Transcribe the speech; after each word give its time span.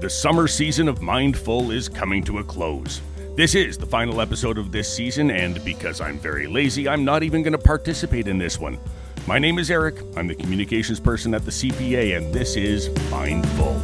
The 0.00 0.08
summer 0.08 0.46
season 0.46 0.86
of 0.86 1.02
Mindful 1.02 1.72
is 1.72 1.88
coming 1.88 2.22
to 2.22 2.38
a 2.38 2.44
close. 2.44 3.00
This 3.34 3.56
is 3.56 3.76
the 3.76 3.84
final 3.84 4.20
episode 4.20 4.56
of 4.56 4.70
this 4.70 4.88
season, 4.88 5.28
and 5.32 5.64
because 5.64 6.00
I'm 6.00 6.20
very 6.20 6.46
lazy, 6.46 6.88
I'm 6.88 7.04
not 7.04 7.24
even 7.24 7.42
going 7.42 7.50
to 7.50 7.58
participate 7.58 8.28
in 8.28 8.38
this 8.38 8.60
one. 8.60 8.78
My 9.26 9.40
name 9.40 9.58
is 9.58 9.72
Eric. 9.72 10.00
I'm 10.16 10.28
the 10.28 10.36
communications 10.36 11.00
person 11.00 11.34
at 11.34 11.44
the 11.44 11.50
CPA, 11.50 12.16
and 12.16 12.32
this 12.32 12.54
is 12.54 12.90
Mindful. 13.10 13.76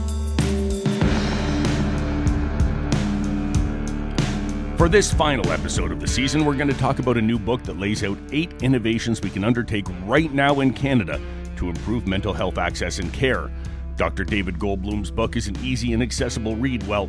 For 4.76 4.88
this 4.88 5.12
final 5.12 5.50
episode 5.50 5.90
of 5.90 5.98
the 5.98 6.06
season, 6.06 6.44
we're 6.44 6.54
going 6.54 6.68
to 6.68 6.78
talk 6.78 7.00
about 7.00 7.16
a 7.16 7.22
new 7.22 7.40
book 7.40 7.64
that 7.64 7.80
lays 7.80 8.04
out 8.04 8.18
eight 8.30 8.52
innovations 8.62 9.20
we 9.20 9.30
can 9.30 9.42
undertake 9.42 9.86
right 10.04 10.32
now 10.32 10.60
in 10.60 10.74
Canada 10.74 11.20
to 11.56 11.68
improve 11.68 12.06
mental 12.06 12.32
health 12.32 12.56
access 12.56 13.00
and 13.00 13.12
care. 13.12 13.50
Dr. 13.96 14.24
David 14.24 14.58
Goldbloom's 14.58 15.10
book 15.10 15.36
is 15.36 15.46
an 15.46 15.56
easy 15.62 15.92
and 15.92 16.02
accessible 16.02 16.56
read. 16.56 16.86
Well, 16.86 17.08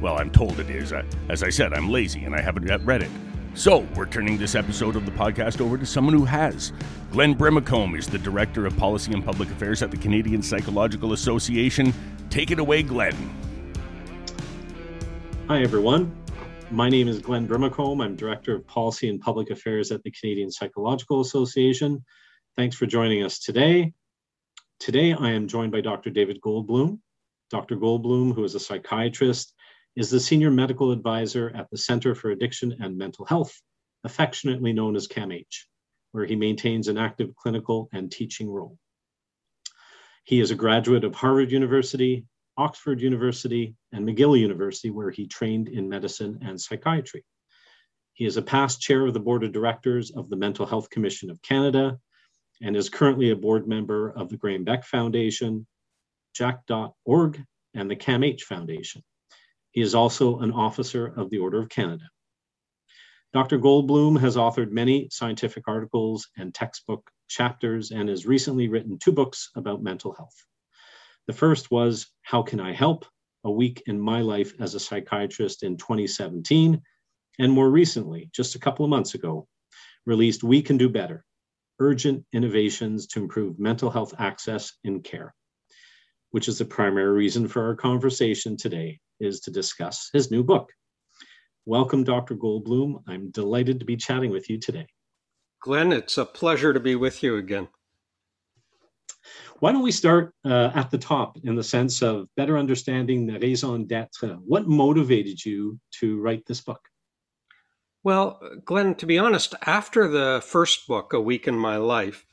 well, 0.00 0.18
I'm 0.18 0.30
told 0.30 0.60
it 0.60 0.68
is. 0.68 0.92
As 1.28 1.42
I 1.42 1.48
said, 1.48 1.72
I'm 1.72 1.88
lazy 1.90 2.24
and 2.24 2.34
I 2.34 2.42
haven't 2.42 2.66
yet 2.66 2.84
read 2.84 3.02
it. 3.02 3.10
So, 3.54 3.88
we're 3.96 4.04
turning 4.04 4.36
this 4.36 4.54
episode 4.54 4.96
of 4.96 5.06
the 5.06 5.12
podcast 5.12 5.62
over 5.62 5.78
to 5.78 5.86
someone 5.86 6.12
who 6.12 6.26
has. 6.26 6.74
Glenn 7.10 7.34
Brimacombe 7.34 7.96
is 7.96 8.06
the 8.06 8.18
Director 8.18 8.66
of 8.66 8.76
Policy 8.76 9.14
and 9.14 9.24
Public 9.24 9.50
Affairs 9.50 9.82
at 9.82 9.90
the 9.90 9.96
Canadian 9.96 10.42
Psychological 10.42 11.14
Association. 11.14 11.94
Take 12.28 12.50
it 12.50 12.58
away, 12.58 12.82
Glenn. 12.82 13.16
Hi, 15.48 15.62
everyone. 15.62 16.14
My 16.70 16.90
name 16.90 17.08
is 17.08 17.20
Glenn 17.20 17.48
Brimacombe. 17.48 18.04
I'm 18.04 18.14
Director 18.14 18.54
of 18.54 18.66
Policy 18.66 19.08
and 19.08 19.18
Public 19.18 19.48
Affairs 19.48 19.90
at 19.90 20.02
the 20.02 20.10
Canadian 20.10 20.50
Psychological 20.50 21.22
Association. 21.22 22.04
Thanks 22.56 22.76
for 22.76 22.84
joining 22.84 23.22
us 23.22 23.38
today. 23.38 23.94
Today, 24.78 25.14
I 25.14 25.30
am 25.30 25.48
joined 25.48 25.72
by 25.72 25.80
Dr. 25.80 26.10
David 26.10 26.40
Goldbloom. 26.42 27.00
Dr. 27.50 27.76
Goldbloom, 27.76 28.34
who 28.34 28.44
is 28.44 28.54
a 28.54 28.60
psychiatrist, 28.60 29.54
is 29.96 30.10
the 30.10 30.20
senior 30.20 30.50
medical 30.50 30.92
advisor 30.92 31.50
at 31.56 31.68
the 31.70 31.78
Center 31.78 32.14
for 32.14 32.30
Addiction 32.30 32.76
and 32.80 32.96
Mental 32.96 33.24
Health, 33.24 33.58
affectionately 34.04 34.74
known 34.74 34.94
as 34.94 35.08
CAMH, 35.08 35.64
where 36.12 36.26
he 36.26 36.36
maintains 36.36 36.88
an 36.88 36.98
active 36.98 37.34
clinical 37.36 37.88
and 37.94 38.12
teaching 38.12 38.50
role. 38.50 38.76
He 40.24 40.40
is 40.40 40.50
a 40.50 40.56
graduate 40.56 41.04
of 41.04 41.14
Harvard 41.14 41.50
University, 41.50 42.26
Oxford 42.58 43.00
University, 43.00 43.74
and 43.92 44.06
McGill 44.06 44.38
University, 44.38 44.90
where 44.90 45.10
he 45.10 45.26
trained 45.26 45.68
in 45.68 45.88
medicine 45.88 46.38
and 46.42 46.60
psychiatry. 46.60 47.24
He 48.12 48.26
is 48.26 48.36
a 48.36 48.42
past 48.42 48.82
chair 48.82 49.06
of 49.06 49.14
the 49.14 49.20
board 49.20 49.42
of 49.42 49.52
directors 49.52 50.10
of 50.10 50.28
the 50.28 50.36
Mental 50.36 50.66
Health 50.66 50.90
Commission 50.90 51.30
of 51.30 51.40
Canada 51.40 51.98
and 52.62 52.76
is 52.76 52.88
currently 52.88 53.30
a 53.30 53.36
board 53.36 53.68
member 53.68 54.10
of 54.10 54.28
the 54.28 54.36
Graham 54.36 54.64
Boeckh 54.64 54.84
Foundation, 54.84 55.66
Jack.org, 56.34 57.44
and 57.74 57.90
the 57.90 57.96
CAMH 57.96 58.42
Foundation. 58.42 59.02
He 59.72 59.80
is 59.82 59.94
also 59.94 60.38
an 60.38 60.52
officer 60.52 61.06
of 61.06 61.30
the 61.30 61.38
Order 61.38 61.62
of 61.62 61.68
Canada. 61.68 62.04
Dr. 63.32 63.58
Goldbloom 63.58 64.18
has 64.20 64.36
authored 64.36 64.70
many 64.70 65.08
scientific 65.10 65.64
articles 65.68 66.28
and 66.38 66.54
textbook 66.54 67.10
chapters 67.28 67.90
and 67.90 68.08
has 68.08 68.24
recently 68.24 68.68
written 68.68 68.98
two 68.98 69.12
books 69.12 69.50
about 69.56 69.82
mental 69.82 70.14
health. 70.14 70.34
The 71.26 71.34
first 71.34 71.70
was 71.70 72.06
How 72.22 72.42
Can 72.42 72.60
I 72.60 72.72
Help? 72.72 73.04
A 73.44 73.50
Week 73.50 73.82
in 73.86 74.00
My 74.00 74.22
Life 74.22 74.54
as 74.60 74.74
a 74.74 74.80
Psychiatrist 74.80 75.62
in 75.62 75.76
2017. 75.76 76.80
And 77.38 77.52
more 77.52 77.70
recently, 77.70 78.30
just 78.32 78.54
a 78.54 78.58
couple 78.58 78.84
of 78.84 78.90
months 78.90 79.14
ago, 79.14 79.46
released 80.06 80.42
We 80.42 80.62
Can 80.62 80.78
Do 80.78 80.88
Better 80.88 81.24
urgent 81.78 82.24
innovations 82.32 83.06
to 83.08 83.20
improve 83.20 83.58
mental 83.58 83.90
health 83.90 84.14
access 84.18 84.72
and 84.84 85.02
care, 85.04 85.34
which 86.30 86.48
is 86.48 86.58
the 86.58 86.64
primary 86.64 87.12
reason 87.12 87.48
for 87.48 87.64
our 87.64 87.74
conversation 87.74 88.56
today, 88.56 88.98
is 89.20 89.40
to 89.40 89.50
discuss 89.50 90.10
his 90.12 90.30
new 90.30 90.42
book. 90.42 90.70
Welcome, 91.64 92.04
Dr. 92.04 92.36
Goldbloom. 92.36 93.02
I'm 93.08 93.30
delighted 93.30 93.80
to 93.80 93.86
be 93.86 93.96
chatting 93.96 94.30
with 94.30 94.48
you 94.48 94.58
today. 94.58 94.86
Glenn, 95.60 95.92
it's 95.92 96.18
a 96.18 96.24
pleasure 96.24 96.72
to 96.72 96.80
be 96.80 96.94
with 96.94 97.22
you 97.22 97.36
again. 97.36 97.68
Why 99.58 99.72
don't 99.72 99.82
we 99.82 99.90
start 99.90 100.34
uh, 100.44 100.70
at 100.74 100.90
the 100.90 100.98
top 100.98 101.38
in 101.42 101.56
the 101.56 101.64
sense 101.64 102.02
of 102.02 102.28
better 102.36 102.58
understanding 102.58 103.26
the 103.26 103.38
raison 103.38 103.86
d'etre? 103.86 104.36
What 104.44 104.68
motivated 104.68 105.44
you 105.44 105.80
to 106.00 106.20
write 106.20 106.44
this 106.46 106.60
book? 106.60 106.80
Well, 108.06 108.40
Glenn, 108.64 108.94
to 108.98 109.04
be 109.04 109.18
honest, 109.18 109.56
after 109.62 110.06
the 110.06 110.40
first 110.40 110.86
book, 110.86 111.12
A 111.12 111.20
Week 111.20 111.48
in 111.48 111.58
My 111.58 111.76
Life, 111.76 112.24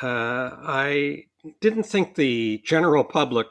uh, 0.00 0.56
I 0.62 1.26
didn't 1.60 1.82
think 1.82 2.14
the 2.14 2.62
general 2.64 3.04
public 3.04 3.48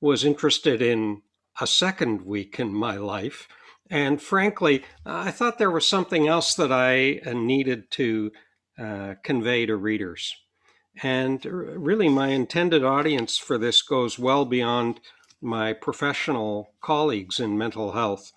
was 0.00 0.24
interested 0.24 0.82
in 0.82 1.22
a 1.60 1.66
second 1.68 2.22
week 2.22 2.58
in 2.58 2.74
my 2.74 2.96
life. 2.96 3.46
And 3.88 4.20
frankly, 4.20 4.82
I 5.04 5.30
thought 5.30 5.58
there 5.58 5.70
was 5.70 5.86
something 5.86 6.26
else 6.26 6.54
that 6.56 6.72
I 6.72 7.20
uh, 7.24 7.34
needed 7.34 7.88
to 7.92 8.32
uh, 8.76 9.14
convey 9.22 9.64
to 9.66 9.76
readers. 9.76 10.34
And 11.04 11.44
really, 11.44 12.08
my 12.08 12.30
intended 12.30 12.82
audience 12.82 13.38
for 13.38 13.58
this 13.58 13.80
goes 13.80 14.18
well 14.18 14.44
beyond 14.44 14.98
my 15.40 15.72
professional 15.72 16.72
colleagues 16.80 17.38
in 17.38 17.56
mental 17.56 17.92
health 17.92 18.32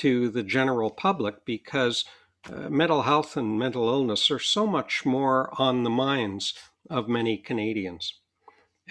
to 0.00 0.30
the 0.30 0.42
general 0.42 0.90
public 0.90 1.44
because 1.44 2.04
uh, 2.50 2.70
mental 2.70 3.02
health 3.02 3.36
and 3.36 3.58
mental 3.58 3.88
illness 3.88 4.30
are 4.30 4.38
so 4.38 4.66
much 4.66 5.04
more 5.04 5.52
on 5.60 5.82
the 5.82 5.90
minds 5.90 6.54
of 6.88 7.06
many 7.06 7.36
Canadians. 7.36 8.14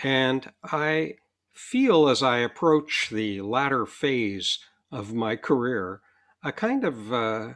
And 0.04 0.52
I 0.64 1.16
feel 1.52 2.08
as 2.08 2.22
I 2.22 2.38
approach 2.38 3.10
the 3.12 3.42
latter 3.42 3.88
phase 3.88 4.60
of 4.92 5.14
my 5.14 5.36
career 5.36 6.02
a 6.44 6.52
kind 6.52 6.86
of 6.86 7.12
uh, 7.12 7.54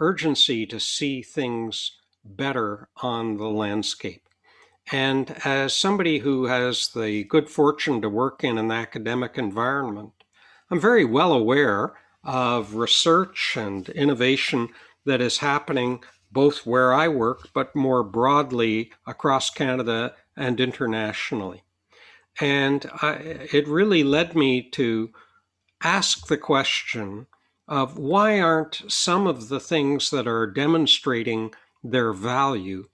urgency 0.00 0.66
to 0.66 0.80
see 0.80 1.22
things 1.22 1.92
better 2.24 2.88
on 2.96 3.36
the 3.36 3.48
landscape. 3.48 4.28
And 4.92 5.30
as 5.44 5.74
somebody 5.74 6.18
who 6.18 6.46
has 6.46 6.88
the 6.88 7.24
good 7.24 7.48
fortune 7.48 8.02
to 8.02 8.08
work 8.08 8.44
in 8.44 8.58
an 8.58 8.70
academic 8.70 9.38
environment, 9.38 10.12
I'm 10.70 10.80
very 10.80 11.04
well 11.04 11.32
aware 11.32 11.94
of 12.26 12.74
research 12.74 13.54
and 13.56 13.88
innovation 13.90 14.68
that 15.04 15.20
is 15.20 15.38
happening 15.38 16.02
both 16.32 16.66
where 16.66 16.92
I 16.92 17.08
work, 17.08 17.48
but 17.54 17.74
more 17.74 18.02
broadly 18.02 18.90
across 19.06 19.48
Canada 19.48 20.14
and 20.36 20.60
internationally. 20.60 21.62
And 22.40 22.90
I, 23.00 23.12
it 23.52 23.66
really 23.68 24.02
led 24.02 24.34
me 24.34 24.68
to 24.72 25.10
ask 25.82 26.26
the 26.26 26.36
question 26.36 27.28
of 27.68 27.96
why 27.96 28.40
aren't 28.40 28.82
some 28.88 29.26
of 29.26 29.48
the 29.48 29.60
things 29.60 30.10
that 30.10 30.26
are 30.26 30.46
demonstrating 30.46 31.54
their 31.82 32.12
value 32.12 32.88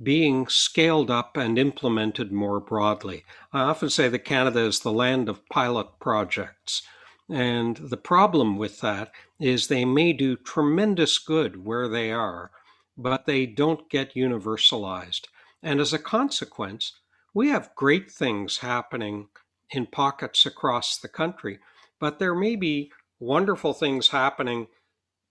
being 0.00 0.46
scaled 0.46 1.10
up 1.10 1.36
and 1.36 1.58
implemented 1.58 2.32
more 2.32 2.60
broadly? 2.60 3.24
I 3.52 3.62
often 3.62 3.90
say 3.90 4.08
that 4.08 4.20
Canada 4.20 4.60
is 4.60 4.80
the 4.80 4.92
land 4.92 5.28
of 5.28 5.46
pilot 5.48 5.88
projects 6.00 6.82
and 7.28 7.76
the 7.76 7.98
problem 7.98 8.56
with 8.56 8.80
that 8.80 9.12
is 9.38 9.68
they 9.68 9.84
may 9.84 10.12
do 10.12 10.36
tremendous 10.36 11.18
good 11.18 11.64
where 11.64 11.86
they 11.86 12.10
are, 12.10 12.50
but 12.96 13.26
they 13.26 13.44
don't 13.44 13.90
get 13.90 14.14
universalized. 14.14 15.26
And 15.62 15.80
as 15.80 15.92
a 15.92 15.98
consequence, 15.98 16.94
we 17.34 17.48
have 17.48 17.74
great 17.74 18.10
things 18.10 18.58
happening 18.58 19.28
in 19.70 19.86
pockets 19.86 20.46
across 20.46 20.96
the 20.96 21.08
country, 21.08 21.58
but 22.00 22.18
there 22.18 22.34
may 22.34 22.56
be 22.56 22.90
wonderful 23.20 23.74
things 23.74 24.08
happening. 24.08 24.68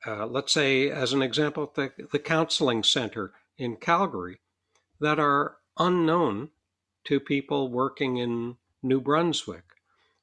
Uh, 0.05 0.27
let's 0.27 0.53
say, 0.53 0.91
as 0.91 1.13
an 1.13 1.23
example, 1.23 1.71
the, 1.73 1.91
the 2.11 2.19
counseling 2.19 2.83
center 2.83 3.33
in 3.57 3.75
Calgary 3.75 4.39
that 4.99 5.17
are 5.19 5.57
unknown 5.79 6.49
to 7.05 7.19
people 7.19 7.71
working 7.71 8.17
in 8.17 8.57
New 8.83 9.01
Brunswick 9.01 9.63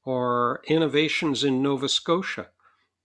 or 0.05 0.63
innovations 0.67 1.45
in 1.45 1.63
Nova 1.63 1.89
Scotia 1.89 2.49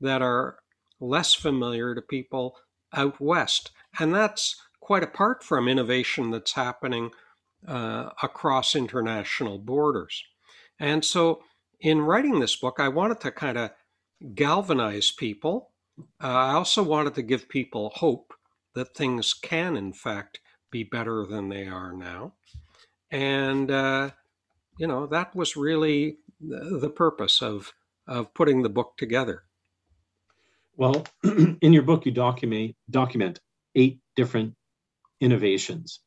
that 0.01 0.21
are 0.21 0.59
less 0.99 1.33
familiar 1.33 1.95
to 1.95 2.01
people 2.01 2.57
out 2.93 3.19
west. 3.21 3.71
And 3.99 4.13
that's 4.13 4.55
quite 4.79 5.03
apart 5.03 5.43
from 5.43 5.67
innovation 5.67 6.31
that's 6.31 6.53
happening 6.53 7.11
uh, 7.67 8.09
across 8.23 8.75
international 8.75 9.57
borders. 9.59 10.23
And 10.79 11.03
so, 11.03 11.43
in 11.79 12.01
writing 12.01 12.39
this 12.39 12.55
book, 12.55 12.79
I 12.79 12.87
wanted 12.87 13.19
to 13.21 13.31
kind 13.31 13.57
of 13.57 13.71
galvanize 14.35 15.11
people. 15.11 15.71
Uh, 16.21 16.27
I 16.27 16.53
also 16.53 16.83
wanted 16.83 17.15
to 17.15 17.21
give 17.21 17.49
people 17.49 17.91
hope 17.95 18.33
that 18.75 18.95
things 18.95 19.33
can, 19.33 19.75
in 19.75 19.93
fact, 19.93 20.39
be 20.71 20.83
better 20.83 21.25
than 21.25 21.49
they 21.49 21.67
are 21.67 21.93
now. 21.93 22.33
And, 23.11 23.71
uh, 23.71 24.11
you 24.77 24.87
know, 24.87 25.07
that 25.07 25.35
was 25.35 25.57
really 25.57 26.17
the 26.41 26.89
purpose 26.89 27.41
of 27.41 27.71
of 28.07 28.33
putting 28.33 28.63
the 28.63 28.69
book 28.69 28.93
together? 28.97 29.43
Well, 30.75 31.05
in 31.23 31.73
your 31.73 31.83
book, 31.83 32.05
you 32.05 32.11
document 32.11 32.75
document 32.89 33.39
eight 33.75 33.99
different 34.15 34.55
innovations, 35.19 35.99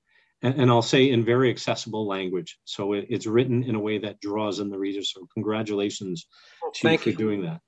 and, 0.42 0.60
and 0.60 0.70
I'll 0.70 0.82
say 0.82 1.10
in 1.10 1.24
very 1.24 1.50
accessible 1.50 2.06
language. 2.06 2.58
So 2.64 2.94
it, 2.94 3.06
it's 3.10 3.26
written 3.26 3.62
in 3.64 3.74
a 3.74 3.80
way 3.80 3.98
that 3.98 4.20
draws 4.20 4.60
in 4.60 4.70
the 4.70 4.78
reader. 4.78 5.02
So 5.02 5.26
congratulations 5.34 6.26
to, 6.74 6.82
Thank 6.82 7.02
for 7.02 7.10
you. 7.10 7.16
doing 7.16 7.42
that. 7.42 7.60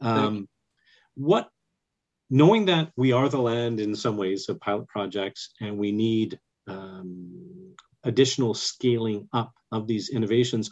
Um, 0.00 0.48
what, 1.14 1.48
knowing 2.30 2.66
that 2.66 2.90
we 2.96 3.12
are 3.12 3.28
the 3.28 3.40
land 3.40 3.80
in 3.80 3.94
some 3.94 4.16
ways 4.16 4.48
of 4.48 4.60
pilot 4.60 4.88
projects 4.88 5.50
and 5.60 5.78
we 5.78 5.92
need 5.92 6.38
um, 6.66 7.74
additional 8.04 8.54
scaling 8.54 9.28
up 9.32 9.52
of 9.72 9.86
these 9.86 10.08
innovations, 10.08 10.70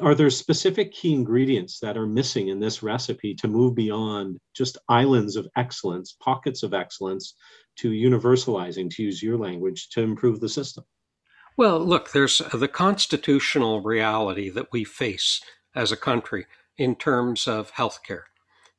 are 0.00 0.14
there 0.14 0.30
specific 0.30 0.92
key 0.92 1.12
ingredients 1.14 1.80
that 1.80 1.96
are 1.96 2.06
missing 2.06 2.48
in 2.48 2.60
this 2.60 2.82
recipe 2.82 3.34
to 3.34 3.48
move 3.48 3.74
beyond 3.74 4.38
just 4.54 4.78
islands 4.88 5.36
of 5.36 5.48
excellence, 5.56 6.16
pockets 6.20 6.62
of 6.62 6.74
excellence, 6.74 7.34
to 7.76 7.90
universalizing, 7.90 8.90
to 8.90 9.02
use 9.02 9.22
your 9.22 9.38
language, 9.38 9.88
to 9.90 10.02
improve 10.02 10.40
the 10.40 10.48
system? 10.48 10.84
Well, 11.56 11.80
look, 11.80 12.12
there's 12.12 12.38
the 12.52 12.68
constitutional 12.68 13.82
reality 13.82 14.48
that 14.50 14.72
we 14.72 14.84
face 14.84 15.40
as 15.74 15.92
a 15.92 15.96
country 15.96 16.46
in 16.76 16.96
terms 16.96 17.46
of 17.46 17.72
healthcare, 17.72 18.24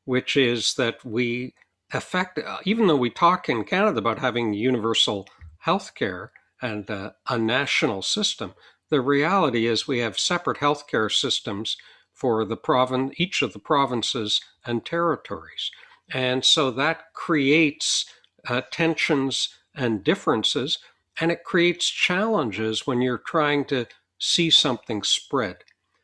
which 0.06 0.35
is 0.35 0.73
that 0.75 1.03
we 1.06 1.53
affect, 1.91 2.39
even 2.65 2.88
though 2.88 2.95
we 2.95 3.09
talk 3.09 3.49
in 3.49 3.63
Canada 3.63 3.99
about 3.99 4.19
having 4.19 4.53
universal 4.53 5.27
healthcare 5.65 6.29
and 6.61 6.89
uh, 6.89 7.11
a 7.29 7.38
national 7.38 8.01
system, 8.01 8.53
the 8.94 9.01
reality 9.01 9.66
is 9.66 9.88
we 9.88 10.00
have 10.00 10.19
separate 10.19 10.60
healthcare 10.60 11.12
systems 11.12 11.78
for 12.13 12.45
the 12.45 12.56
province, 12.56 13.16
each 13.18 13.42
of 13.42 13.51
the 13.51 13.60
provinces 13.60 14.40
and 14.66 14.86
territories. 14.86 15.72
And 16.13 16.45
so 16.45 16.69
that 16.69 17.12
creates 17.16 18.06
uh, 18.48 18.62
tensions 18.72 19.50
and 19.75 20.04
differences, 20.04 20.78
and 21.19 21.31
it 21.31 21.44
creates 21.44 21.90
challenges 21.90 22.86
when 22.86 23.01
you're 23.01 23.18
trying 23.18 23.66
to 23.66 23.88
see 24.19 24.51
something 24.51 25.01
spread. 25.01 25.57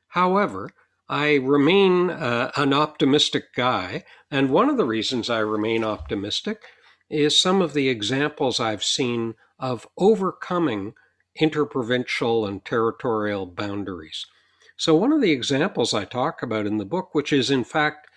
However, 0.07 0.71
I 1.07 1.35
remain 1.35 2.09
uh, 2.09 2.51
an 2.55 2.73
optimistic 2.73 3.53
guy, 3.55 4.03
and 4.31 4.49
one 4.49 4.67
of 4.67 4.77
the 4.77 4.85
reasons 4.85 5.29
I 5.29 5.39
remain 5.39 5.83
optimistic 5.83 6.63
is 7.07 7.39
some 7.39 7.61
of 7.61 7.73
the 7.73 7.87
examples 7.87 8.59
I've 8.59 8.83
seen 8.83 9.35
of 9.59 9.87
overcoming 9.95 10.95
interprovincial 11.39 12.45
and 12.45 12.63
territorial 12.63 13.45
boundaries. 13.45 14.25
So, 14.77 14.95
one 14.95 15.11
of 15.11 15.21
the 15.21 15.31
examples 15.31 15.93
I 15.93 16.05
talk 16.05 16.41
about 16.41 16.65
in 16.65 16.77
the 16.77 16.85
book, 16.85 17.13
which 17.13 17.33
is 17.33 17.49
in 17.49 17.63
fact, 17.63 18.07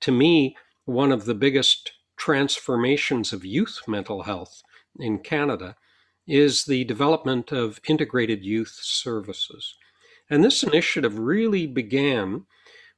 to 0.00 0.12
me, 0.12 0.56
one 0.84 1.12
of 1.12 1.24
the 1.26 1.34
biggest 1.34 1.92
transformations 2.16 3.32
of 3.32 3.44
youth 3.44 3.80
mental 3.86 4.22
health 4.22 4.62
in 4.98 5.18
Canada, 5.18 5.76
is 6.26 6.64
the 6.64 6.84
development 6.84 7.52
of 7.52 7.80
integrated 7.88 8.44
youth 8.44 8.78
services. 8.82 9.74
And 10.30 10.44
this 10.44 10.62
initiative 10.62 11.18
really 11.18 11.66
began 11.66 12.46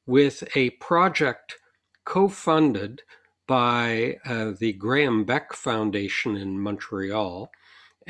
with 0.06 0.44
a 0.56 0.70
project 0.70 1.56
co 2.04 2.28
funded 2.28 3.02
by 3.46 4.16
uh, 4.24 4.52
the 4.58 4.72
Graham 4.72 5.24
Boeckh 5.24 5.52
Foundation 5.52 6.36
in 6.36 6.60
Montreal 6.60 7.50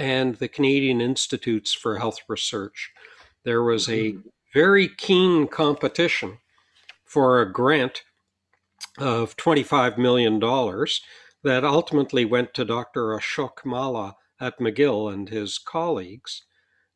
and 0.00 0.36
the 0.36 0.48
Canadian 0.48 1.02
Institutes 1.02 1.74
for 1.74 1.98
Health 1.98 2.20
Research. 2.26 2.90
There 3.44 3.62
was 3.62 3.86
a 3.86 4.16
very 4.54 4.88
keen 4.88 5.46
competition 5.46 6.38
for 7.04 7.40
a 7.40 7.52
grant 7.52 8.02
of 8.98 9.36
$25 9.36 9.98
million 9.98 10.40
that 11.42 11.64
ultimately 11.64 12.24
went 12.24 12.54
to 12.54 12.64
Dr. 12.64 13.08
Ashok 13.08 13.64
Malla 13.66 14.16
at 14.40 14.58
McGill 14.58 15.12
and 15.12 15.28
his 15.28 15.58
colleagues, 15.58 16.44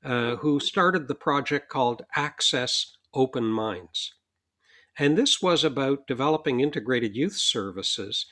uh, 0.03 0.37
who 0.37 0.59
started 0.59 1.07
the 1.07 1.15
project 1.15 1.69
called 1.69 2.07
Access 2.17 2.97
Open 3.13 3.45
Minds. 3.45 4.15
And 4.99 5.19
this 5.19 5.43
was 5.43 5.63
about 5.63 6.07
developing 6.07 6.61
integrated 6.61 7.15
youth 7.15 7.37
services 7.37 8.25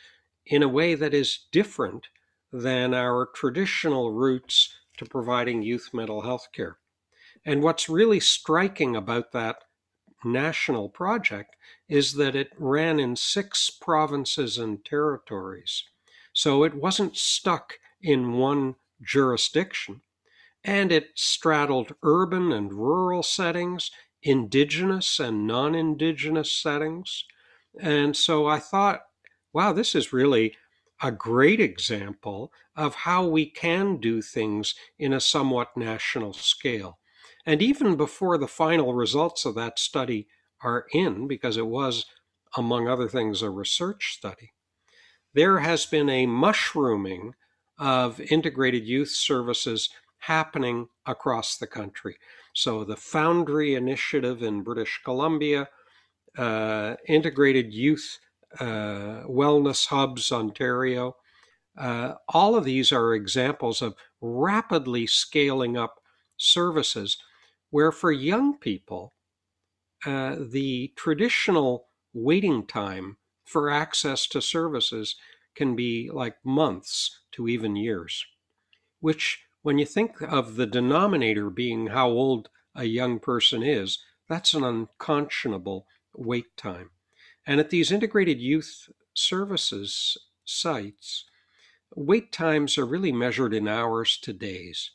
in 0.46 0.62
a 0.62 0.68
way 0.68 0.94
that 0.94 1.12
is 1.12 1.46
different 1.52 2.08
than 2.52 2.94
our 2.94 3.26
traditional 3.26 4.12
routes 4.12 4.76
to 4.98 5.04
providing 5.04 5.62
youth 5.62 5.90
mental 5.92 6.22
health 6.22 6.48
care. 6.52 6.78
And 7.44 7.62
what's 7.62 7.88
really 7.88 8.20
striking 8.20 8.94
about 8.94 9.32
that 9.32 9.64
national 10.24 10.88
project 10.88 11.56
is 11.88 12.14
that 12.14 12.36
it 12.36 12.50
ran 12.58 13.00
in 13.00 13.16
six 13.16 13.70
provinces 13.70 14.58
and 14.58 14.84
territories. 14.84 15.84
So 16.32 16.62
it 16.62 16.74
wasn't 16.74 17.16
stuck 17.16 17.74
in 18.00 18.32
one 18.34 18.76
jurisdiction. 19.02 20.02
And 20.64 20.92
it 20.92 21.10
straddled 21.16 21.94
urban 22.04 22.52
and 22.52 22.72
rural 22.72 23.24
settings, 23.24 23.90
indigenous 24.22 25.18
and 25.18 25.46
non 25.46 25.74
indigenous 25.74 26.52
settings. 26.52 27.24
And 27.80 28.16
so 28.16 28.46
I 28.46 28.60
thought, 28.60 29.00
wow, 29.52 29.72
this 29.72 29.94
is 29.94 30.12
really 30.12 30.56
a 31.02 31.10
great 31.10 31.60
example 31.60 32.52
of 32.76 32.94
how 32.94 33.26
we 33.26 33.44
can 33.44 33.96
do 33.96 34.22
things 34.22 34.74
in 34.98 35.12
a 35.12 35.20
somewhat 35.20 35.76
national 35.76 36.32
scale. 36.32 36.98
And 37.44 37.60
even 37.60 37.96
before 37.96 38.38
the 38.38 38.46
final 38.46 38.94
results 38.94 39.44
of 39.44 39.56
that 39.56 39.78
study 39.78 40.28
are 40.62 40.86
in, 40.92 41.26
because 41.26 41.56
it 41.56 41.66
was, 41.66 42.06
among 42.56 42.86
other 42.86 43.08
things, 43.08 43.42
a 43.42 43.50
research 43.50 44.14
study, 44.16 44.52
there 45.34 45.58
has 45.58 45.86
been 45.86 46.08
a 46.08 46.26
mushrooming 46.26 47.34
of 47.78 48.20
integrated 48.20 48.86
youth 48.86 49.10
services 49.10 49.90
happening 50.18 50.86
across 51.04 51.56
the 51.56 51.66
country. 51.66 52.16
So 52.54 52.84
the 52.84 52.96
Foundry 52.96 53.74
Initiative 53.74 54.40
in 54.40 54.62
British 54.62 55.00
Columbia, 55.04 55.68
uh, 56.38 56.94
integrated 57.08 57.74
youth 57.74 58.18
Wellness 58.60 59.86
Hubs 59.86 60.30
Ontario. 60.32 61.16
Uh, 61.78 62.14
all 62.28 62.54
of 62.54 62.64
these 62.64 62.92
are 62.92 63.14
examples 63.14 63.80
of 63.80 63.94
rapidly 64.20 65.06
scaling 65.06 65.76
up 65.76 66.00
services 66.36 67.16
where, 67.70 67.92
for 67.92 68.12
young 68.12 68.58
people, 68.58 69.14
uh, 70.04 70.36
the 70.38 70.92
traditional 70.96 71.88
waiting 72.12 72.66
time 72.66 73.16
for 73.44 73.70
access 73.70 74.26
to 74.26 74.42
services 74.42 75.16
can 75.54 75.74
be 75.74 76.10
like 76.12 76.36
months 76.44 77.20
to 77.32 77.48
even 77.48 77.76
years, 77.76 78.24
which, 79.00 79.44
when 79.62 79.78
you 79.78 79.86
think 79.86 80.20
of 80.20 80.56
the 80.56 80.66
denominator 80.66 81.48
being 81.48 81.88
how 81.88 82.08
old 82.08 82.48
a 82.74 82.84
young 82.84 83.18
person 83.18 83.62
is, 83.62 83.98
that's 84.28 84.54
an 84.54 84.64
unconscionable 84.64 85.86
wait 86.14 86.56
time. 86.56 86.90
And 87.46 87.60
at 87.60 87.70
these 87.70 87.90
integrated 87.90 88.40
youth 88.40 88.88
services 89.14 90.16
sites, 90.44 91.24
wait 91.94 92.32
times 92.32 92.78
are 92.78 92.86
really 92.86 93.12
measured 93.12 93.52
in 93.52 93.68
hours 93.68 94.16
to 94.22 94.32
days. 94.32 94.90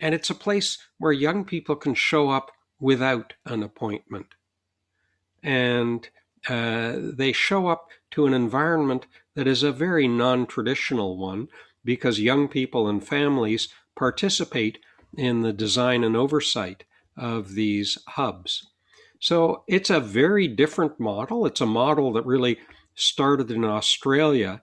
And 0.00 0.14
it's 0.14 0.30
a 0.30 0.34
place 0.34 0.78
where 0.98 1.12
young 1.12 1.44
people 1.44 1.76
can 1.76 1.94
show 1.94 2.30
up 2.30 2.52
without 2.78 3.34
an 3.44 3.62
appointment. 3.62 4.26
And 5.42 6.08
uh, 6.48 6.94
they 6.96 7.32
show 7.32 7.68
up 7.68 7.88
to 8.12 8.26
an 8.26 8.34
environment 8.34 9.06
that 9.34 9.46
is 9.46 9.62
a 9.62 9.72
very 9.72 10.06
non 10.08 10.46
traditional 10.46 11.16
one 11.16 11.48
because 11.84 12.20
young 12.20 12.48
people 12.48 12.88
and 12.88 13.06
families 13.06 13.68
participate 13.96 14.78
in 15.16 15.42
the 15.42 15.52
design 15.52 16.04
and 16.04 16.16
oversight 16.16 16.84
of 17.16 17.54
these 17.54 17.98
hubs. 18.08 18.66
So 19.18 19.64
it's 19.66 19.90
a 19.90 20.00
very 20.00 20.46
different 20.48 21.00
model. 21.00 21.46
It's 21.46 21.60
a 21.60 21.66
model 21.66 22.12
that 22.12 22.26
really 22.26 22.58
started 22.94 23.50
in 23.50 23.64
Australia 23.64 24.62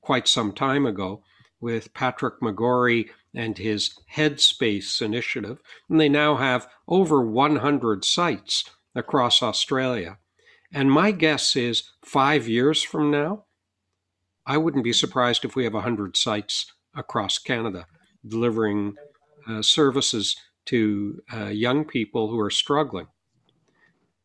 quite 0.00 0.28
some 0.28 0.52
time 0.52 0.86
ago 0.86 1.22
with 1.60 1.94
Patrick 1.94 2.40
McGorry 2.40 3.08
and 3.34 3.56
his 3.56 3.98
Headspace 4.14 5.00
initiative. 5.00 5.58
And 5.88 6.00
they 6.00 6.08
now 6.08 6.36
have 6.36 6.68
over 6.88 7.22
100 7.24 8.04
sites 8.04 8.64
across 8.94 9.42
Australia. 9.42 10.18
And 10.72 10.90
my 10.90 11.12
guess 11.12 11.54
is 11.54 11.90
five 12.04 12.48
years 12.48 12.82
from 12.82 13.10
now, 13.10 13.44
I 14.46 14.58
wouldn't 14.58 14.84
be 14.84 14.92
surprised 14.92 15.44
if 15.44 15.54
we 15.54 15.64
have 15.64 15.74
100 15.74 16.16
sites 16.16 16.72
across 16.94 17.38
Canada 17.38 17.86
delivering 18.26 18.96
uh, 19.48 19.62
services 19.62 20.36
to 20.66 21.22
uh, 21.32 21.46
young 21.46 21.84
people 21.84 22.28
who 22.28 22.40
are 22.40 22.50
struggling. 22.50 23.06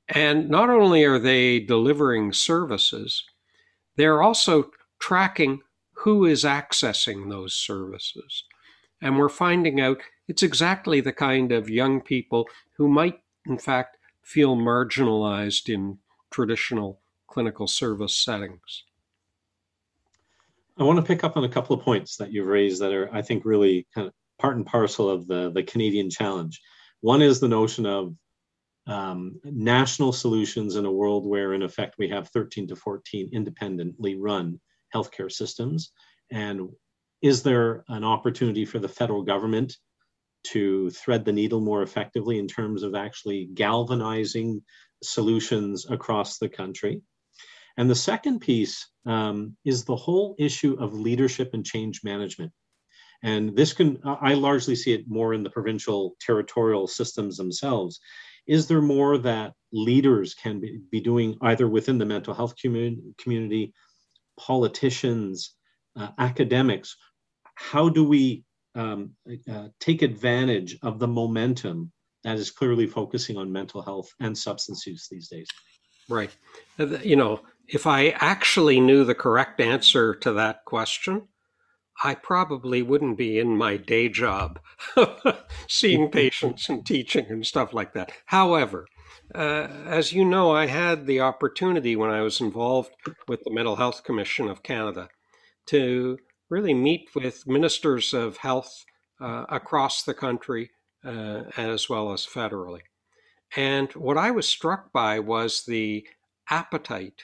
And 0.09 0.49
not 0.49 0.69
only 0.69 1.03
are 1.03 1.19
they 1.19 1.59
delivering 1.59 2.31
services, 2.33 3.23
they're 3.95 4.21
also 4.21 4.71
tracking 4.99 5.61
who 5.93 6.25
is 6.25 6.43
accessing 6.43 7.29
those 7.29 7.53
services. 7.53 8.43
And 9.01 9.17
we're 9.17 9.29
finding 9.29 9.81
out 9.81 9.97
it's 10.27 10.43
exactly 10.43 11.01
the 11.01 11.13
kind 11.13 11.51
of 11.51 11.69
young 11.69 12.01
people 12.01 12.47
who 12.77 12.87
might, 12.87 13.19
in 13.45 13.57
fact, 13.57 13.97
feel 14.21 14.55
marginalized 14.55 15.73
in 15.73 15.97
traditional 16.31 16.99
clinical 17.27 17.67
service 17.67 18.15
settings. 18.15 18.83
I 20.77 20.83
want 20.83 20.97
to 20.97 21.05
pick 21.05 21.23
up 21.23 21.37
on 21.37 21.43
a 21.43 21.49
couple 21.49 21.75
of 21.75 21.83
points 21.83 22.17
that 22.17 22.31
you've 22.31 22.47
raised 22.47 22.81
that 22.81 22.93
are, 22.93 23.09
I 23.13 23.21
think, 23.21 23.45
really 23.45 23.87
kind 23.95 24.07
of 24.07 24.13
part 24.37 24.55
and 24.55 24.65
parcel 24.65 25.09
of 25.09 25.27
the, 25.27 25.51
the 25.51 25.63
Canadian 25.63 26.09
challenge. 26.09 26.61
One 27.01 27.21
is 27.21 27.39
the 27.39 27.47
notion 27.47 27.85
of 27.85 28.13
um, 28.87 29.39
national 29.43 30.13
solutions 30.13 30.75
in 30.75 30.85
a 30.85 30.91
world 30.91 31.25
where, 31.27 31.53
in 31.53 31.61
effect, 31.61 31.95
we 31.97 32.09
have 32.09 32.29
13 32.29 32.67
to 32.67 32.75
14 32.75 33.29
independently 33.33 34.15
run 34.15 34.59
healthcare 34.93 35.31
systems? 35.31 35.91
And 36.31 36.69
is 37.21 37.43
there 37.43 37.83
an 37.89 38.03
opportunity 38.03 38.65
for 38.65 38.79
the 38.79 38.87
federal 38.87 39.23
government 39.23 39.75
to 40.45 40.89
thread 40.91 41.25
the 41.25 41.33
needle 41.33 41.59
more 41.59 41.81
effectively 41.81 42.39
in 42.39 42.47
terms 42.47 42.83
of 42.83 42.95
actually 42.95 43.49
galvanizing 43.53 44.61
solutions 45.03 45.89
across 45.89 46.37
the 46.37 46.49
country? 46.49 47.01
And 47.77 47.89
the 47.89 47.95
second 47.95 48.39
piece 48.39 48.87
um, 49.05 49.55
is 49.63 49.85
the 49.85 49.95
whole 49.95 50.35
issue 50.39 50.77
of 50.79 50.93
leadership 50.93 51.51
and 51.53 51.65
change 51.65 52.01
management. 52.03 52.51
And 53.23 53.55
this 53.55 53.73
can, 53.73 53.99
I 54.03 54.33
largely 54.33 54.75
see 54.75 54.93
it 54.93 55.07
more 55.07 55.33
in 55.33 55.43
the 55.43 55.49
provincial 55.49 56.15
territorial 56.19 56.87
systems 56.87 57.37
themselves. 57.37 57.99
Is 58.47 58.67
there 58.67 58.81
more 58.81 59.17
that 59.19 59.53
leaders 59.71 60.33
can 60.33 60.59
be, 60.59 60.79
be 60.91 61.01
doing 61.01 61.37
either 61.41 61.67
within 61.67 61.97
the 61.97 62.05
mental 62.05 62.33
health 62.33 62.55
community, 62.57 63.01
community 63.17 63.73
politicians, 64.39 65.55
uh, 65.95 66.09
academics? 66.17 66.95
How 67.55 67.89
do 67.89 68.03
we 68.03 68.43
um, 68.75 69.11
uh, 69.51 69.69
take 69.79 70.01
advantage 70.01 70.77
of 70.81 70.99
the 70.99 71.07
momentum 71.07 71.91
that 72.23 72.37
is 72.37 72.51
clearly 72.51 72.87
focusing 72.87 73.37
on 73.37 73.51
mental 73.51 73.81
health 73.81 74.09
and 74.19 74.37
substance 74.37 74.85
use 74.85 75.07
these 75.09 75.27
days? 75.27 75.47
Right. 76.09 76.29
You 76.77 77.15
know, 77.15 77.41
if 77.67 77.85
I 77.85 78.09
actually 78.09 78.79
knew 78.79 79.03
the 79.03 79.15
correct 79.15 79.59
answer 79.59 80.15
to 80.15 80.33
that 80.33 80.63
question, 80.65 81.27
I 82.03 82.15
probably 82.15 82.81
wouldn't 82.81 83.17
be 83.17 83.39
in 83.39 83.57
my 83.57 83.77
day 83.77 84.09
job 84.09 84.59
seeing 85.67 86.11
patients 86.11 86.69
and 86.69 86.85
teaching 86.85 87.25
and 87.29 87.45
stuff 87.45 87.73
like 87.73 87.93
that. 87.93 88.11
However, 88.25 88.87
uh, 89.33 89.67
as 89.85 90.13
you 90.13 90.23
know, 90.23 90.51
I 90.51 90.67
had 90.67 91.05
the 91.05 91.21
opportunity 91.21 91.95
when 91.95 92.11
I 92.11 92.21
was 92.21 92.39
involved 92.39 92.91
with 93.27 93.43
the 93.43 93.53
Mental 93.53 93.75
Health 93.75 94.03
Commission 94.03 94.47
of 94.47 94.63
Canada 94.63 95.09
to 95.67 96.17
really 96.49 96.73
meet 96.73 97.09
with 97.15 97.47
ministers 97.47 98.13
of 98.13 98.37
health 98.37 98.85
uh, 99.19 99.45
across 99.49 100.03
the 100.03 100.13
country 100.13 100.71
uh, 101.03 101.43
as 101.57 101.89
well 101.89 102.13
as 102.13 102.25
federally. 102.25 102.81
And 103.55 103.91
what 103.93 104.17
I 104.17 104.31
was 104.31 104.47
struck 104.47 104.91
by 104.91 105.19
was 105.19 105.63
the 105.65 106.05
appetite 106.49 107.23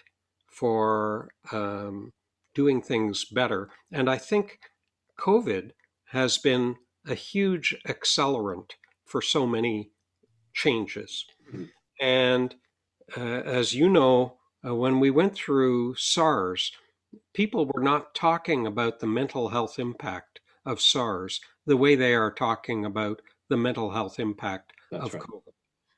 for 0.50 1.30
um, 1.52 2.12
doing 2.54 2.82
things 2.82 3.26
better. 3.26 3.70
And 3.92 4.10
I 4.10 4.18
think 4.18 4.60
COVID 5.20 5.72
has 6.06 6.38
been 6.38 6.76
a 7.08 7.16
huge 7.16 7.76
accelerant 7.88 8.72
for 9.06 9.22
so 9.22 9.46
many 9.46 9.92
changes. 10.54 11.26
Mm-hmm. 11.50 11.66
And 12.00 12.56
uh, 13.18 13.22
as 13.22 13.74
you 13.74 13.90
know, 13.90 14.38
uh, 14.66 14.76
when 14.76 15.00
we 15.00 15.12
went 15.12 15.36
through 15.36 15.96
SARS, 15.96 16.72
people 17.34 17.70
were 17.74 17.82
not 17.82 18.16
talking 18.16 18.66
about 18.66 19.00
the 19.00 19.08
mental 19.08 19.50
health 19.50 19.80
impact 19.80 20.40
of 20.66 20.82
SARS 20.82 21.42
the 21.66 21.78
way 21.78 21.96
they 21.96 22.14
are 22.14 22.32
talking 22.32 22.86
about 22.86 23.22
the 23.50 23.58
mental 23.58 23.92
health 23.92 24.20
impact 24.20 24.74
That's 24.92 25.06
of 25.06 25.14
right. 25.16 25.24
COVID. 25.24 25.54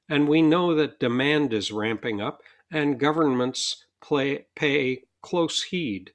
And 0.09 0.27
we 0.27 0.41
know 0.41 0.75
that 0.75 1.00
demand 1.00 1.53
is 1.53 1.71
ramping 1.71 2.21
up, 2.21 2.41
and 2.71 3.00
governments 3.00 3.85
play, 4.01 4.45
pay 4.55 5.03
close 5.21 5.63
heed 5.63 6.12